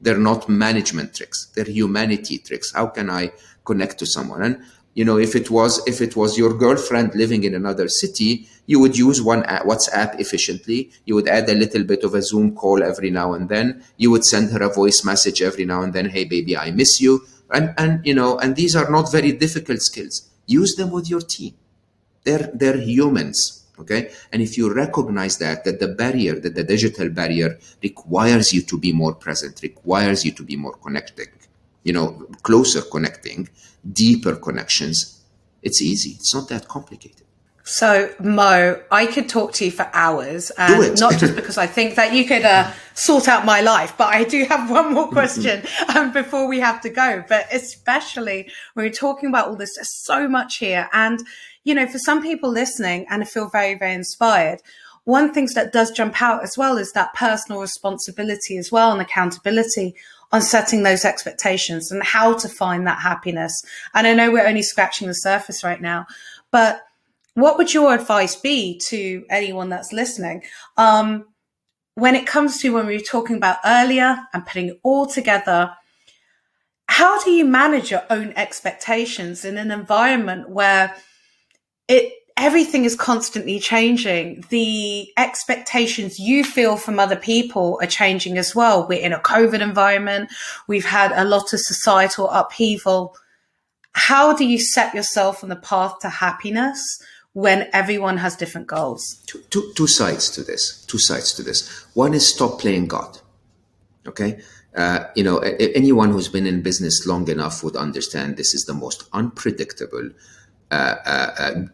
They're 0.00 0.18
not 0.18 0.48
management 0.48 1.14
tricks. 1.14 1.48
They're 1.54 1.64
humanity 1.64 2.38
tricks. 2.38 2.72
How 2.72 2.86
can 2.86 3.10
I 3.10 3.32
connect 3.64 3.98
to 3.98 4.06
someone? 4.06 4.42
And 4.42 4.62
you 4.98 5.04
know 5.08 5.18
if 5.26 5.32
it 5.40 5.48
was 5.48 5.72
if 5.86 6.00
it 6.06 6.16
was 6.20 6.36
your 6.36 6.52
girlfriend 6.64 7.14
living 7.14 7.44
in 7.48 7.54
another 7.54 7.88
city 8.02 8.30
you 8.70 8.78
would 8.80 8.96
use 8.98 9.22
one 9.22 9.42
whatsapp 9.68 10.20
efficiently. 10.20 10.90
You 11.06 11.14
would 11.14 11.26
add 11.26 11.48
a 11.48 11.54
little 11.54 11.84
bit 11.84 12.04
of 12.04 12.14
a 12.14 12.20
zoom 12.20 12.54
call 12.54 12.82
every 12.82 13.10
now 13.10 13.32
and 13.32 13.48
then. 13.48 13.82
You 13.96 14.10
would 14.10 14.26
send 14.26 14.50
her 14.52 14.62
a 14.62 14.74
voice 14.80 15.04
message 15.04 15.40
every 15.40 15.64
now 15.64 15.80
and 15.80 15.92
then 15.94 16.10
hey 16.10 16.24
baby 16.24 16.54
i 16.56 16.70
miss 16.70 17.00
you. 17.00 17.12
And 17.50 17.74
and 17.78 18.04
you 18.04 18.14
know 18.14 18.38
and 18.38 18.56
these 18.56 18.76
are 18.76 18.90
not 18.90 19.10
very 19.10 19.32
difficult 19.32 19.80
skills. 19.80 20.28
Use 20.46 20.74
them 20.76 20.90
with 20.90 21.08
your 21.08 21.22
team. 21.22 21.54
They're 22.24 22.50
they're 22.60 22.80
humans 22.92 23.38
okay? 23.80 24.10
And 24.32 24.42
if 24.42 24.58
you 24.58 24.74
recognize 24.84 25.38
that 25.38 25.64
that 25.64 25.78
the 25.80 25.88
barrier 25.88 26.34
that 26.44 26.54
the 26.54 26.64
digital 26.74 27.08
barrier 27.08 27.50
requires 27.82 28.52
you 28.52 28.62
to 28.70 28.76
be 28.76 28.92
more 28.92 29.14
present 29.14 29.62
requires 29.62 30.24
you 30.26 30.32
to 30.32 30.42
be 30.42 30.56
more 30.56 30.76
connected 30.84 31.28
you 31.84 31.92
know 31.92 32.26
closer 32.42 32.82
connecting 32.82 33.48
deeper 33.92 34.36
connections 34.36 35.22
it's 35.62 35.80
easy 35.82 36.10
it's 36.10 36.34
not 36.34 36.48
that 36.48 36.68
complicated 36.68 37.22
so, 37.68 38.10
Mo, 38.18 38.80
I 38.90 39.04
could 39.04 39.28
talk 39.28 39.52
to 39.54 39.66
you 39.66 39.70
for 39.70 39.90
hours, 39.92 40.50
and 40.56 40.98
not 40.98 41.18
just 41.18 41.36
because 41.40 41.58
I 41.58 41.66
think 41.66 41.96
that 41.96 42.14
you 42.14 42.24
could 42.24 42.42
uh, 42.42 42.72
sort 42.94 43.28
out 43.28 43.44
my 43.44 43.60
life, 43.60 43.92
but 43.98 44.08
I 44.08 44.24
do 44.24 44.46
have 44.46 44.70
one 44.78 44.94
more 44.94 45.08
question 45.08 45.62
um, 45.94 46.10
before 46.10 46.48
we 46.48 46.60
have 46.60 46.80
to 46.80 46.88
go. 46.88 47.22
But 47.28 47.46
especially 47.52 48.50
when 48.72 48.86
we're 48.86 48.92
talking 48.92 49.28
about 49.28 49.48
all 49.48 49.54
this, 49.54 49.76
there's 49.76 49.94
so 49.94 50.26
much 50.26 50.56
here. 50.56 50.88
And, 50.94 51.20
you 51.64 51.74
know, 51.74 51.86
for 51.86 51.98
some 51.98 52.22
people 52.22 52.48
listening 52.50 53.04
and 53.10 53.28
feel 53.28 53.50
very, 53.50 53.74
very 53.74 53.92
inspired, 53.92 54.62
one 55.04 55.34
thing 55.34 55.46
that 55.54 55.70
does 55.70 55.90
jump 55.90 56.22
out 56.22 56.42
as 56.42 56.56
well 56.56 56.78
is 56.78 56.92
that 56.92 57.12
personal 57.12 57.60
responsibility 57.60 58.56
as 58.56 58.72
well 58.72 58.92
and 58.92 59.02
accountability 59.02 59.94
on 60.30 60.42
setting 60.42 60.82
those 60.82 61.04
expectations 61.04 61.90
and 61.90 62.02
how 62.02 62.34
to 62.34 62.48
find 62.48 62.86
that 62.86 63.00
happiness. 63.00 63.62
And 63.94 64.06
I 64.06 64.14
know 64.14 64.30
we're 64.30 64.46
only 64.46 64.62
scratching 64.62 65.08
the 65.08 65.14
surface 65.14 65.64
right 65.64 65.80
now, 65.80 66.06
but 66.50 66.82
what 67.34 67.56
would 67.56 67.72
your 67.72 67.94
advice 67.94 68.36
be 68.36 68.78
to 68.88 69.24
anyone 69.30 69.68
that's 69.68 69.92
listening? 69.92 70.42
Um, 70.76 71.26
when 71.94 72.14
it 72.14 72.26
comes 72.26 72.60
to 72.60 72.74
when 72.74 72.86
we 72.86 72.94
were 72.96 73.02
talking 73.02 73.36
about 73.36 73.58
earlier 73.64 74.18
and 74.32 74.44
putting 74.46 74.68
it 74.68 74.80
all 74.82 75.06
together, 75.06 75.72
how 76.88 77.22
do 77.22 77.30
you 77.30 77.44
manage 77.44 77.90
your 77.90 78.04
own 78.10 78.32
expectations 78.36 79.44
in 79.44 79.58
an 79.58 79.70
environment 79.70 80.48
where 80.50 80.94
it 81.86 82.12
everything 82.38 82.84
is 82.84 82.94
constantly 82.94 83.58
changing. 83.58 84.44
The 84.48 85.12
expectations 85.16 86.18
you 86.20 86.44
feel 86.44 86.76
from 86.76 86.98
other 86.98 87.16
people 87.16 87.78
are 87.82 87.86
changing 87.86 88.38
as 88.38 88.54
well. 88.54 88.86
We're 88.86 89.04
in 89.04 89.12
a 89.12 89.18
COVID 89.18 89.60
environment. 89.60 90.30
We've 90.68 90.84
had 90.84 91.12
a 91.12 91.24
lot 91.24 91.52
of 91.52 91.60
societal 91.60 92.30
upheaval. 92.30 93.16
How 93.92 94.34
do 94.34 94.46
you 94.46 94.58
set 94.58 94.94
yourself 94.94 95.42
on 95.42 95.50
the 95.50 95.56
path 95.56 95.98
to 96.00 96.08
happiness 96.08 97.02
when 97.32 97.68
everyone 97.72 98.18
has 98.18 98.36
different 98.36 98.68
goals? 98.68 99.22
Two, 99.26 99.42
two, 99.50 99.72
two 99.74 99.88
sides 99.88 100.30
to 100.30 100.44
this. 100.44 100.84
Two 100.86 100.98
sides 100.98 101.34
to 101.34 101.42
this. 101.42 101.86
One 101.94 102.14
is 102.14 102.26
stop 102.26 102.60
playing 102.60 102.86
God. 102.86 103.18
Okay. 104.06 104.40
Uh, 104.76 105.04
you 105.16 105.24
know, 105.24 105.38
anyone 105.38 106.12
who's 106.12 106.28
been 106.28 106.46
in 106.46 106.62
business 106.62 107.04
long 107.04 107.28
enough 107.28 107.64
would 107.64 107.74
understand 107.74 108.36
this 108.36 108.54
is 108.54 108.64
the 108.64 108.74
most 108.74 109.08
unpredictable, 109.12 110.10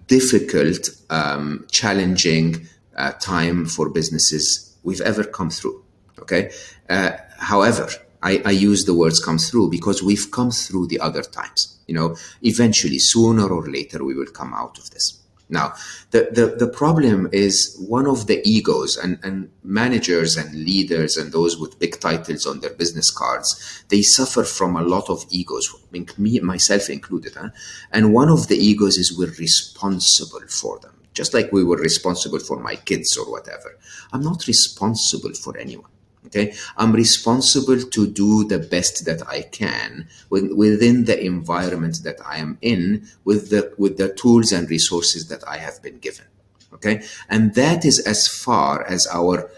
difficult, 0.07 0.91
um, 1.11 1.67
challenging 1.71 2.69
uh, 2.97 3.13
time 3.13 3.67
for 3.67 3.89
businesses 3.89 4.77
we've 4.83 5.01
ever 5.01 5.25
come 5.25 5.51
through. 5.51 5.83
Okay. 6.21 6.53
Uh, 6.89 7.13
however, 7.39 7.89
I, 8.23 8.41
I, 8.45 8.51
use 8.53 8.85
the 8.85 8.95
words 8.95 9.23
come 9.23 9.39
through 9.39 9.71
because 9.71 10.03
we've 10.03 10.31
come 10.31 10.51
through 10.51 10.87
the 10.87 11.01
other 11.01 11.23
times. 11.23 11.79
You 11.87 11.95
know, 11.95 12.17
eventually, 12.43 12.99
sooner 12.99 13.47
or 13.49 13.69
later, 13.69 14.03
we 14.05 14.15
will 14.15 14.27
come 14.27 14.55
out 14.55 14.79
of 14.79 14.91
this. 14.91 15.21
Now, 15.49 15.75
the, 16.11 16.29
the, 16.33 16.65
the 16.65 16.73
problem 16.73 17.29
is 17.31 17.77
one 17.87 18.07
of 18.07 18.27
the 18.27 18.41
egos 18.49 18.97
and, 18.97 19.19
and 19.23 19.51
managers 19.63 20.37
and 20.37 20.55
leaders 20.55 21.17
and 21.17 21.33
those 21.33 21.59
with 21.59 21.79
big 21.79 22.01
titles 22.01 22.47
on 22.47 22.61
their 22.61 22.73
business 22.73 23.11
cards, 23.11 23.85
they 23.89 24.01
suffer 24.03 24.45
from 24.45 24.77
a 24.77 24.83
lot 24.83 25.11
of 25.11 25.25
egos, 25.31 25.75
me, 26.17 26.41
myself 26.41 26.89
included. 26.89 27.35
Huh? 27.35 27.51
And 27.93 28.15
one 28.15 28.31
of 28.31 28.49
the 28.49 28.57
egos 28.57 28.97
is 28.97 29.17
we're 29.17 29.35
responsible 29.39 30.47
for 30.49 30.79
them, 30.81 30.95
just 31.13 31.35
like 31.35 31.53
we 31.53 31.63
were 31.63 31.77
responsible 31.77 32.39
for 32.41 32.59
my 32.59 32.77
kids 32.77 33.17
or 33.17 33.31
whatever. 33.31 33.77
I'm 34.13 34.23
not 34.23 34.47
responsible 34.47 35.35
for 35.35 35.59
anyone. 35.59 35.91
Okay. 36.27 36.55
I'm 36.77 36.93
responsible 36.93 37.81
to 37.81 38.07
do 38.07 38.45
the 38.45 38.59
best 38.59 39.05
that 39.05 39.27
I 39.29 39.43
can 39.43 40.09
within 40.31 41.05
the 41.05 41.23
environment 41.23 42.01
that 42.03 42.17
I 42.25 42.39
am 42.39 42.59
in 42.63 43.07
with 43.25 43.51
the, 43.51 43.73
with 43.77 43.99
the 43.99 44.13
tools 44.15 44.51
and 44.51 44.69
resources 44.69 45.29
that 45.29 45.47
I 45.47 45.59
have 45.59 45.83
been 45.83 45.99
given. 45.99 46.25
Okay. 46.73 47.03
And 47.29 47.55
that 47.55 47.85
is 47.85 48.01
as 48.01 48.27
far 48.27 48.85
as 48.87 49.07
our 49.13 49.51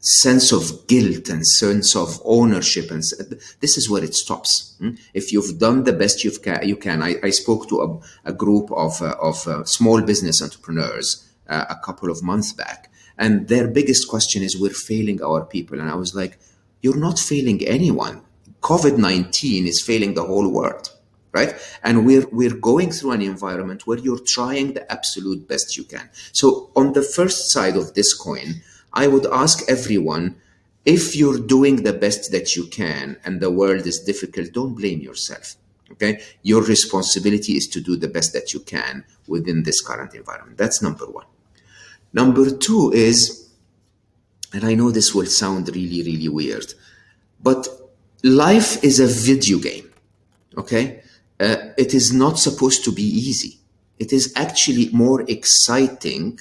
sense 0.00 0.52
of 0.52 0.86
guilt 0.86 1.28
and 1.28 1.44
sense 1.44 1.96
of 1.96 2.20
ownership 2.24 2.92
and 2.92 3.02
this 3.60 3.76
is 3.76 3.90
where 3.90 4.04
it 4.04 4.14
stops 4.14 4.76
hmm? 4.78 4.90
if 5.14 5.32
you've 5.32 5.58
done 5.58 5.82
the 5.82 5.92
best 5.92 6.22
you 6.22 6.30
can 6.30 6.60
you 6.68 6.76
can 6.76 7.02
i, 7.02 7.16
I 7.24 7.30
spoke 7.30 7.68
to 7.70 7.80
a, 7.80 8.30
a 8.30 8.32
group 8.32 8.70
of, 8.70 9.02
uh, 9.02 9.16
of 9.20 9.48
uh, 9.48 9.64
small 9.64 10.00
business 10.02 10.40
entrepreneurs 10.40 11.28
uh, 11.48 11.64
a 11.68 11.74
couple 11.84 12.08
of 12.08 12.22
months 12.22 12.52
back 12.52 12.88
and 13.18 13.48
their 13.48 13.68
biggest 13.68 14.08
question 14.08 14.42
is, 14.42 14.58
we're 14.58 14.70
failing 14.70 15.22
our 15.22 15.44
people. 15.44 15.80
And 15.80 15.90
I 15.90 15.94
was 15.94 16.14
like, 16.14 16.38
you're 16.82 16.96
not 16.96 17.18
failing 17.18 17.66
anyone. 17.66 18.22
COVID 18.60 18.98
19 18.98 19.66
is 19.66 19.82
failing 19.82 20.14
the 20.14 20.24
whole 20.24 20.48
world, 20.48 20.90
right? 21.32 21.54
And 21.82 22.04
we're, 22.04 22.26
we're 22.32 22.54
going 22.54 22.90
through 22.90 23.12
an 23.12 23.22
environment 23.22 23.86
where 23.86 23.98
you're 23.98 24.24
trying 24.24 24.74
the 24.74 24.90
absolute 24.90 25.48
best 25.48 25.76
you 25.76 25.84
can. 25.84 26.10
So, 26.32 26.70
on 26.74 26.92
the 26.92 27.02
first 27.02 27.50
side 27.50 27.76
of 27.76 27.94
this 27.94 28.12
coin, 28.12 28.62
I 28.92 29.06
would 29.06 29.26
ask 29.26 29.62
everyone 29.68 30.36
if 30.84 31.16
you're 31.16 31.38
doing 31.38 31.82
the 31.82 31.92
best 31.92 32.32
that 32.32 32.56
you 32.56 32.66
can 32.66 33.16
and 33.24 33.40
the 33.40 33.50
world 33.50 33.86
is 33.86 34.00
difficult, 34.00 34.52
don't 34.52 34.74
blame 34.74 35.00
yourself. 35.00 35.56
Okay. 35.92 36.20
Your 36.42 36.62
responsibility 36.62 37.56
is 37.56 37.68
to 37.68 37.80
do 37.80 37.96
the 37.96 38.08
best 38.08 38.32
that 38.32 38.52
you 38.52 38.60
can 38.60 39.04
within 39.28 39.62
this 39.62 39.80
current 39.80 40.14
environment. 40.14 40.58
That's 40.58 40.82
number 40.82 41.06
one. 41.06 41.26
Number 42.16 42.50
two 42.50 42.92
is, 42.94 43.50
and 44.54 44.64
I 44.64 44.72
know 44.72 44.90
this 44.90 45.14
will 45.14 45.26
sound 45.26 45.68
really, 45.68 46.02
really 46.02 46.30
weird, 46.30 46.72
but 47.42 47.68
life 48.24 48.82
is 48.82 49.00
a 49.00 49.06
video 49.06 49.58
game. 49.58 49.90
Okay. 50.56 51.02
Uh, 51.38 51.56
it 51.76 51.92
is 51.92 52.14
not 52.14 52.38
supposed 52.38 52.82
to 52.84 52.92
be 52.92 53.02
easy. 53.02 53.58
It 53.98 54.14
is 54.14 54.32
actually 54.34 54.88
more 54.94 55.26
exciting 55.28 56.40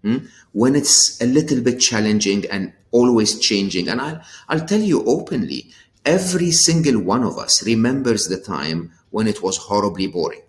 hmm, 0.00 0.16
when 0.52 0.74
it's 0.74 1.20
a 1.20 1.26
little 1.26 1.60
bit 1.60 1.78
challenging 1.78 2.46
and 2.50 2.72
always 2.90 3.38
changing. 3.38 3.88
And 3.88 4.00
I'll, 4.00 4.22
I'll 4.48 4.66
tell 4.66 4.80
you 4.80 5.04
openly, 5.04 5.70
every 6.06 6.50
single 6.52 6.98
one 6.98 7.22
of 7.22 7.36
us 7.38 7.62
remembers 7.66 8.28
the 8.28 8.40
time 8.40 8.92
when 9.10 9.26
it 9.26 9.42
was 9.42 9.58
horribly 9.58 10.06
boring 10.06 10.46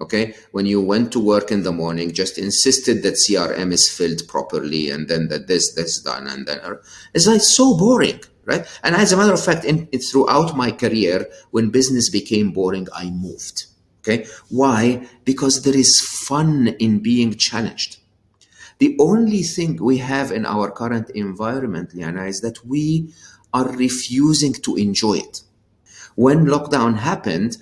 okay? 0.00 0.34
When 0.52 0.66
you 0.66 0.80
went 0.80 1.12
to 1.12 1.20
work 1.20 1.50
in 1.50 1.62
the 1.62 1.72
morning 1.72 2.12
just 2.12 2.38
insisted 2.38 3.02
that 3.02 3.14
crm 3.14 3.72
is 3.72 3.88
filled 3.88 4.26
properly 4.28 4.90
and 4.90 5.08
then 5.08 5.28
that 5.28 5.46
this 5.46 5.74
this 5.74 6.00
done 6.00 6.26
and 6.26 6.46
then 6.46 6.60
it's 7.14 7.26
like 7.26 7.40
so 7.40 7.76
boring 7.76 8.20
right? 8.44 8.64
And 8.84 8.94
as 8.94 9.12
a 9.12 9.16
matter 9.16 9.32
of 9.32 9.44
fact 9.44 9.64
in, 9.64 9.88
in, 9.92 10.00
throughout 10.00 10.56
my 10.56 10.70
career 10.70 11.26
when 11.50 11.70
business 11.70 12.10
became 12.10 12.52
boring 12.52 12.86
i 12.94 13.10
moved 13.10 13.66
okay? 14.06 14.26
Why? 14.48 15.06
Because 15.24 15.62
there 15.62 15.76
is 15.76 16.00
fun 16.00 16.68
in 16.78 17.00
being 17.00 17.34
challenged. 17.34 17.98
The 18.78 18.96
only 19.00 19.42
thing 19.42 19.82
we 19.82 19.98
have 19.98 20.30
in 20.30 20.44
our 20.44 20.70
current 20.70 21.10
environment 21.10 21.90
Lianna 21.94 22.28
is 22.28 22.40
that 22.40 22.64
we 22.64 23.12
are 23.52 23.68
refusing 23.72 24.52
to 24.52 24.76
enjoy 24.76 25.14
it. 25.14 25.42
When 26.14 26.46
lockdown 26.46 26.98
happened 26.98 27.56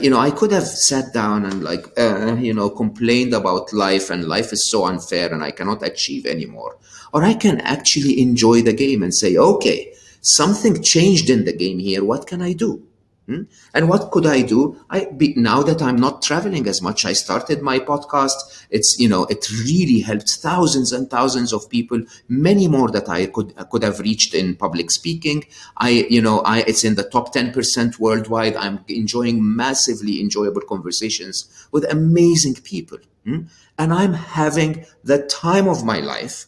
you 0.00 0.10
know, 0.10 0.18
I 0.18 0.30
could 0.30 0.50
have 0.52 0.66
sat 0.66 1.12
down 1.12 1.44
and 1.44 1.62
like, 1.62 1.86
uh, 1.98 2.36
you 2.36 2.52
know, 2.52 2.70
complained 2.70 3.34
about 3.34 3.72
life 3.72 4.10
and 4.10 4.24
life 4.24 4.52
is 4.52 4.68
so 4.70 4.84
unfair 4.84 5.32
and 5.32 5.42
I 5.42 5.52
cannot 5.52 5.82
achieve 5.82 6.26
anymore. 6.26 6.76
Or 7.12 7.22
I 7.22 7.34
can 7.34 7.60
actually 7.60 8.20
enjoy 8.20 8.62
the 8.62 8.72
game 8.72 9.02
and 9.02 9.14
say, 9.14 9.36
okay, 9.36 9.92
something 10.20 10.82
changed 10.82 11.30
in 11.30 11.44
the 11.44 11.52
game 11.52 11.78
here. 11.78 12.04
What 12.04 12.26
can 12.26 12.42
I 12.42 12.52
do? 12.52 12.85
Hmm? 13.26 13.42
And 13.74 13.88
what 13.88 14.12
could 14.12 14.24
I 14.24 14.42
do? 14.42 14.80
I 14.88 15.06
be, 15.06 15.34
now 15.34 15.62
that 15.64 15.82
I'm 15.82 15.96
not 15.96 16.22
traveling 16.22 16.68
as 16.68 16.80
much, 16.80 17.04
I 17.04 17.12
started 17.12 17.60
my 17.60 17.80
podcast. 17.80 18.66
It's 18.70 18.96
you 19.00 19.08
know 19.08 19.24
it 19.24 19.50
really 19.50 19.98
helped 19.98 20.30
thousands 20.30 20.92
and 20.92 21.10
thousands 21.10 21.52
of 21.52 21.68
people, 21.68 22.02
many 22.28 22.68
more 22.68 22.88
that 22.90 23.08
I 23.08 23.26
could 23.26 23.54
could 23.70 23.82
have 23.82 23.98
reached 23.98 24.32
in 24.32 24.54
public 24.54 24.92
speaking. 24.92 25.44
I 25.76 26.06
you 26.08 26.22
know 26.22 26.40
I 26.40 26.60
it's 26.60 26.84
in 26.84 26.94
the 26.94 27.02
top 27.02 27.32
ten 27.32 27.52
percent 27.52 27.98
worldwide. 27.98 28.54
I'm 28.54 28.84
enjoying 28.86 29.56
massively 29.56 30.20
enjoyable 30.20 30.62
conversations 30.62 31.66
with 31.72 31.90
amazing 31.90 32.54
people, 32.54 32.98
hmm? 33.24 33.40
and 33.76 33.92
I'm 33.92 34.12
having 34.12 34.86
the 35.02 35.26
time 35.26 35.66
of 35.66 35.84
my 35.84 35.98
life 35.98 36.46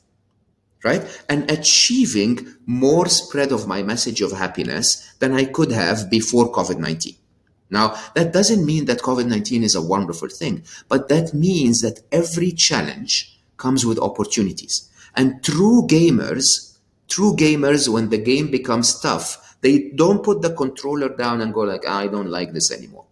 right? 0.85 1.03
And 1.29 1.51
achieving 1.51 2.55
more 2.67 3.09
spread 3.09 3.53
of 3.53 3.67
my 3.67 3.83
message 3.83 4.21
of 4.21 4.33
happiness 4.33 5.15
than 5.19 5.33
I 5.33 5.45
could 5.45 5.73
have 5.73 6.11
before 6.11 6.53
COVID 6.53 6.79
19. 6.79 7.15
Now, 7.71 7.97
that 8.15 8.33
doesn't 8.33 8.65
mean 8.65 8.87
that 8.87 9.03
COVID 9.03 9.27
19 9.27 9.63
is 9.63 9.75
a 9.75 9.83
wonderful 9.83 10.29
thing, 10.29 10.63
but 10.89 11.09
that 11.09 11.35
means 11.35 11.81
that 11.83 12.01
every 12.11 12.53
challenge 12.53 13.39
comes 13.57 13.85
with 13.85 13.99
opportunities. 13.99 14.89
And 15.15 15.43
true 15.43 15.87
gamers, 15.87 16.79
true 17.09 17.35
gamers, 17.35 17.89
when 17.89 18.09
the 18.09 18.19
game 18.19 18.51
becomes 18.51 18.99
tough, 19.01 19.57
they 19.61 19.91
don't 19.91 20.23
put 20.23 20.41
the 20.43 20.55
controller 20.55 21.09
down 21.09 21.41
and 21.41 21.53
go 21.53 21.61
like, 21.63 21.83
ah, 21.87 21.99
I 21.99 22.07
don't 22.07 22.31
like 22.31 22.53
this 22.53 22.71
anymore. 22.71 23.05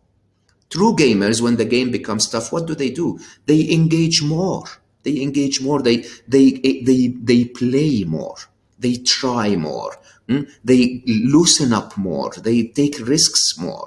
True 0.71 0.95
gamers, 0.95 1.41
when 1.41 1.57
the 1.57 1.65
game 1.65 1.91
becomes 1.91 2.29
tough, 2.29 2.53
what 2.53 2.67
do 2.67 2.75
they 2.75 2.91
do? 2.91 3.19
They 3.47 3.71
engage 3.73 4.23
more. 4.23 4.65
They 5.07 5.23
engage 5.23 5.61
more. 5.63 5.81
They 5.81 5.99
they 6.27 6.47
they 6.89 7.15
they 7.31 7.45
play 7.45 8.03
more. 8.03 8.39
They 8.77 8.97
try 8.97 9.55
more. 9.55 9.93
Mm? 10.29 10.51
They 10.65 11.05
loosen 11.07 11.73
up 11.73 11.97
more. 11.97 12.33
They 12.47 12.65
take 12.81 12.99
risks 12.99 13.57
more. 13.57 13.87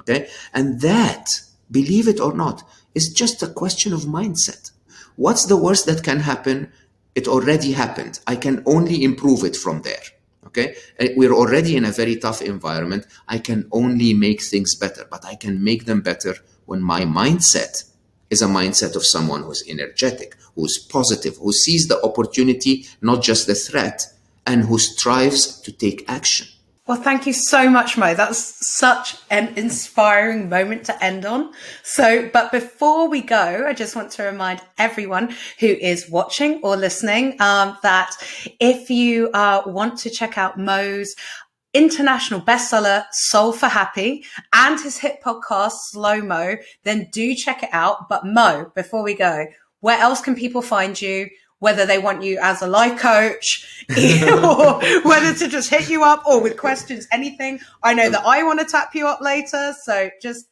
Okay, 0.00 0.26
and 0.54 0.80
that, 0.80 1.42
believe 1.70 2.08
it 2.08 2.18
or 2.18 2.32
not, 2.32 2.62
is 2.94 3.12
just 3.12 3.42
a 3.42 3.54
question 3.62 3.92
of 3.92 4.12
mindset. 4.18 4.72
What's 5.16 5.44
the 5.44 5.62
worst 5.66 5.84
that 5.84 6.02
can 6.02 6.20
happen? 6.20 6.72
It 7.14 7.28
already 7.28 7.72
happened. 7.72 8.20
I 8.26 8.36
can 8.36 8.62
only 8.64 9.04
improve 9.04 9.44
it 9.44 9.56
from 9.56 9.82
there. 9.82 10.04
Okay. 10.46 10.76
Uh, 10.98 11.08
we're 11.16 11.32
already 11.32 11.76
in 11.76 11.84
a 11.84 11.92
very 11.92 12.16
tough 12.16 12.40
environment. 12.40 13.06
I 13.28 13.38
can 13.38 13.68
only 13.70 14.14
make 14.14 14.40
things 14.42 14.74
better, 14.74 15.04
but 15.10 15.24
I 15.24 15.34
can 15.34 15.62
make 15.62 15.84
them 15.84 16.00
better 16.00 16.34
when 16.64 16.82
my 16.82 17.02
mindset 17.02 17.84
is 18.34 18.42
a 18.42 18.46
mindset 18.60 18.96
of 18.96 19.04
someone 19.14 19.42
who's 19.44 19.62
energetic, 19.68 20.36
who's 20.56 20.76
positive, 20.76 21.36
who 21.36 21.52
sees 21.52 21.86
the 21.86 22.02
opportunity, 22.02 22.74
not 23.00 23.22
just 23.22 23.46
the 23.46 23.54
threat, 23.54 23.98
and 24.44 24.64
who 24.64 24.76
strives 24.78 25.60
to 25.60 25.70
take 25.72 26.04
action. 26.08 26.46
Well, 26.86 27.00
thank 27.00 27.26
you 27.26 27.32
so 27.32 27.70
much, 27.70 27.96
Mo. 27.96 28.12
That's 28.12 28.42
such 28.76 29.16
an 29.30 29.54
inspiring 29.56 30.50
moment 30.50 30.84
to 30.84 31.02
end 31.02 31.24
on. 31.24 31.54
So, 31.82 32.28
but 32.30 32.52
before 32.52 33.08
we 33.08 33.22
go, 33.22 33.64
I 33.66 33.72
just 33.72 33.96
want 33.96 34.10
to 34.12 34.24
remind 34.24 34.60
everyone 34.76 35.34
who 35.60 35.68
is 35.68 36.10
watching 36.10 36.60
or 36.62 36.76
listening 36.76 37.40
um, 37.40 37.78
that 37.82 38.10
if 38.60 38.90
you 38.90 39.30
uh, 39.32 39.62
want 39.64 39.96
to 40.00 40.10
check 40.10 40.36
out 40.36 40.58
Mo's 40.58 41.14
international 41.74 42.40
bestseller 42.40 43.04
Solve 43.10 43.58
for 43.58 43.66
Happy 43.66 44.24
and 44.52 44.80
his 44.80 44.98
hit 44.98 45.20
podcast 45.22 45.72
Slo 45.90 46.22
Mo, 46.22 46.56
then 46.84 47.08
do 47.12 47.34
check 47.34 47.62
it 47.62 47.70
out. 47.72 48.08
But 48.08 48.24
Mo, 48.24 48.70
before 48.74 49.02
we 49.02 49.14
go, 49.14 49.46
where 49.80 49.98
else 49.98 50.20
can 50.20 50.34
people 50.34 50.62
find 50.62 51.00
you? 51.00 51.28
whether 51.60 51.86
they 51.86 51.98
want 51.98 52.22
you 52.22 52.38
as 52.42 52.60
a 52.60 52.66
life 52.66 53.00
coach 53.00 53.86
or 54.28 54.80
whether 55.02 55.32
to 55.32 55.48
just 55.48 55.70
hit 55.70 55.88
you 55.88 56.04
up 56.04 56.22
or 56.26 56.42
with 56.42 56.58
questions, 56.58 57.08
anything. 57.10 57.58
I 57.82 57.94
know 57.94 58.10
that 58.10 58.22
I 58.26 58.42
want 58.42 58.60
to 58.60 58.66
tap 58.66 58.94
you 58.94 59.06
up 59.06 59.22
later. 59.22 59.72
So 59.82 60.10
just 60.20 60.46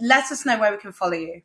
let 0.00 0.30
us 0.30 0.46
know 0.46 0.60
where 0.60 0.70
we 0.70 0.78
can 0.78 0.92
follow 0.92 1.14
you. 1.14 1.42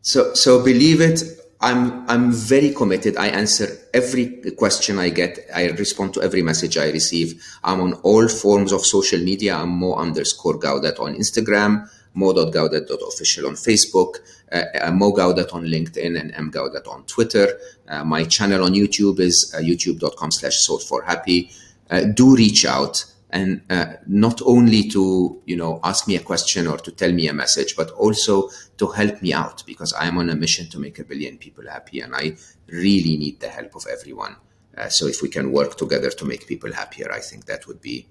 So, 0.00 0.34
so 0.34 0.64
believe 0.64 1.00
it. 1.00 1.22
I'm, 1.60 2.08
I'm 2.08 2.32
very 2.32 2.72
committed. 2.74 3.16
I 3.16 3.28
answer 3.28 3.78
every 3.94 4.42
question 4.56 4.98
I 4.98 5.08
get. 5.08 5.38
I 5.54 5.68
respond 5.70 6.14
to 6.14 6.22
every 6.22 6.42
message 6.42 6.76
I 6.76 6.90
receive. 6.90 7.42
I'm 7.64 7.80
on 7.80 7.94
all 8.02 8.28
forms 8.28 8.72
of 8.72 8.84
social 8.84 9.20
media. 9.20 9.56
I'm 9.56 9.70
Mo 9.70 9.94
underscore 9.94 10.58
Gawdat 10.58 11.00
on 11.00 11.14
Instagram 11.14 11.88
mo.gawdat.official 12.16 13.46
on 13.46 13.54
Facebook, 13.54 14.16
uh, 14.50 14.62
uh, 14.80 14.90
Mo 14.90 15.12
Gawdat 15.12 15.54
on 15.54 15.66
LinkedIn, 15.66 16.18
and 16.18 16.34
M 16.34 16.50
Gawdat 16.50 16.88
on 16.88 17.04
Twitter. 17.04 17.58
Uh, 17.86 18.04
my 18.04 18.24
channel 18.24 18.64
on 18.64 18.72
YouTube 18.72 19.20
is 19.20 19.54
uh, 19.54 19.60
youtube.com 19.60 20.30
slash 20.32 20.56
solve 20.56 20.82
for 20.82 21.02
happy. 21.02 21.50
Uh, 21.90 22.00
do 22.00 22.34
reach 22.34 22.64
out 22.64 23.04
and 23.30 23.60
uh, 23.70 23.94
not 24.06 24.40
only 24.42 24.88
to 24.88 25.40
you 25.46 25.56
know 25.56 25.80
ask 25.82 26.06
me 26.06 26.16
a 26.16 26.20
question 26.20 26.66
or 26.66 26.78
to 26.78 26.92
tell 26.92 27.12
me 27.12 27.28
a 27.28 27.32
message 27.32 27.74
but 27.76 27.90
also 27.92 28.48
to 28.78 28.86
help 28.88 29.20
me 29.20 29.32
out 29.32 29.64
because 29.66 29.92
i 29.94 30.06
am 30.06 30.18
on 30.18 30.30
a 30.30 30.36
mission 30.36 30.68
to 30.68 30.78
make 30.78 30.98
a 30.98 31.04
billion 31.04 31.36
people 31.36 31.68
happy 31.68 32.00
and 32.00 32.14
i 32.14 32.36
really 32.68 33.16
need 33.16 33.40
the 33.40 33.48
help 33.48 33.74
of 33.74 33.84
everyone 33.90 34.36
uh, 34.78 34.88
so 34.88 35.06
if 35.06 35.22
we 35.22 35.28
can 35.28 35.50
work 35.50 35.76
together 35.76 36.10
to 36.10 36.24
make 36.24 36.46
people 36.46 36.72
happier 36.72 37.10
i 37.12 37.20
think 37.20 37.46
that 37.46 37.66
would 37.66 37.80
be 37.80 38.06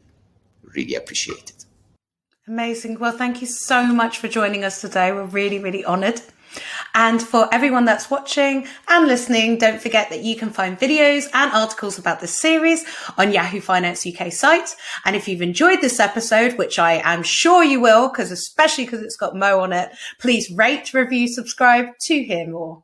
really 0.73 0.95
appreciated 0.95 1.65
Amazing. 2.47 2.99
Well, 2.99 3.11
thank 3.11 3.41
you 3.41 3.47
so 3.47 3.87
much 3.87 4.19
for 4.19 4.27
joining 4.27 4.63
us 4.63 4.79
today. 4.79 5.11
We're 5.11 5.23
really, 5.23 5.57
really 5.57 5.83
honored. 5.83 6.21
And 6.93 7.21
for 7.21 7.47
everyone 7.53 7.85
that's 7.85 8.09
watching 8.09 8.67
and 8.87 9.07
listening, 9.07 9.57
don't 9.57 9.81
forget 9.81 10.09
that 10.09 10.23
you 10.23 10.35
can 10.35 10.49
find 10.49 10.79
videos 10.79 11.29
and 11.33 11.51
articles 11.51 11.97
about 11.97 12.19
this 12.19 12.39
series 12.39 12.85
on 13.17 13.31
Yahoo 13.31 13.61
Finance 13.61 14.05
UK 14.05 14.31
site. 14.31 14.75
And 15.05 15.15
if 15.15 15.27
you've 15.27 15.41
enjoyed 15.41 15.81
this 15.81 15.99
episode, 15.99 16.57
which 16.57 16.79
I 16.79 17.01
am 17.03 17.23
sure 17.23 17.63
you 17.63 17.79
will, 17.79 18.09
because 18.09 18.31
especially 18.31 18.85
because 18.85 19.01
it's 19.01 19.17
got 19.17 19.35
Mo 19.35 19.59
on 19.59 19.73
it, 19.73 19.91
please 20.19 20.51
rate, 20.51 20.93
review, 20.93 21.27
subscribe 21.27 21.87
to 22.07 22.23
hear 22.23 22.47
more. 22.47 22.83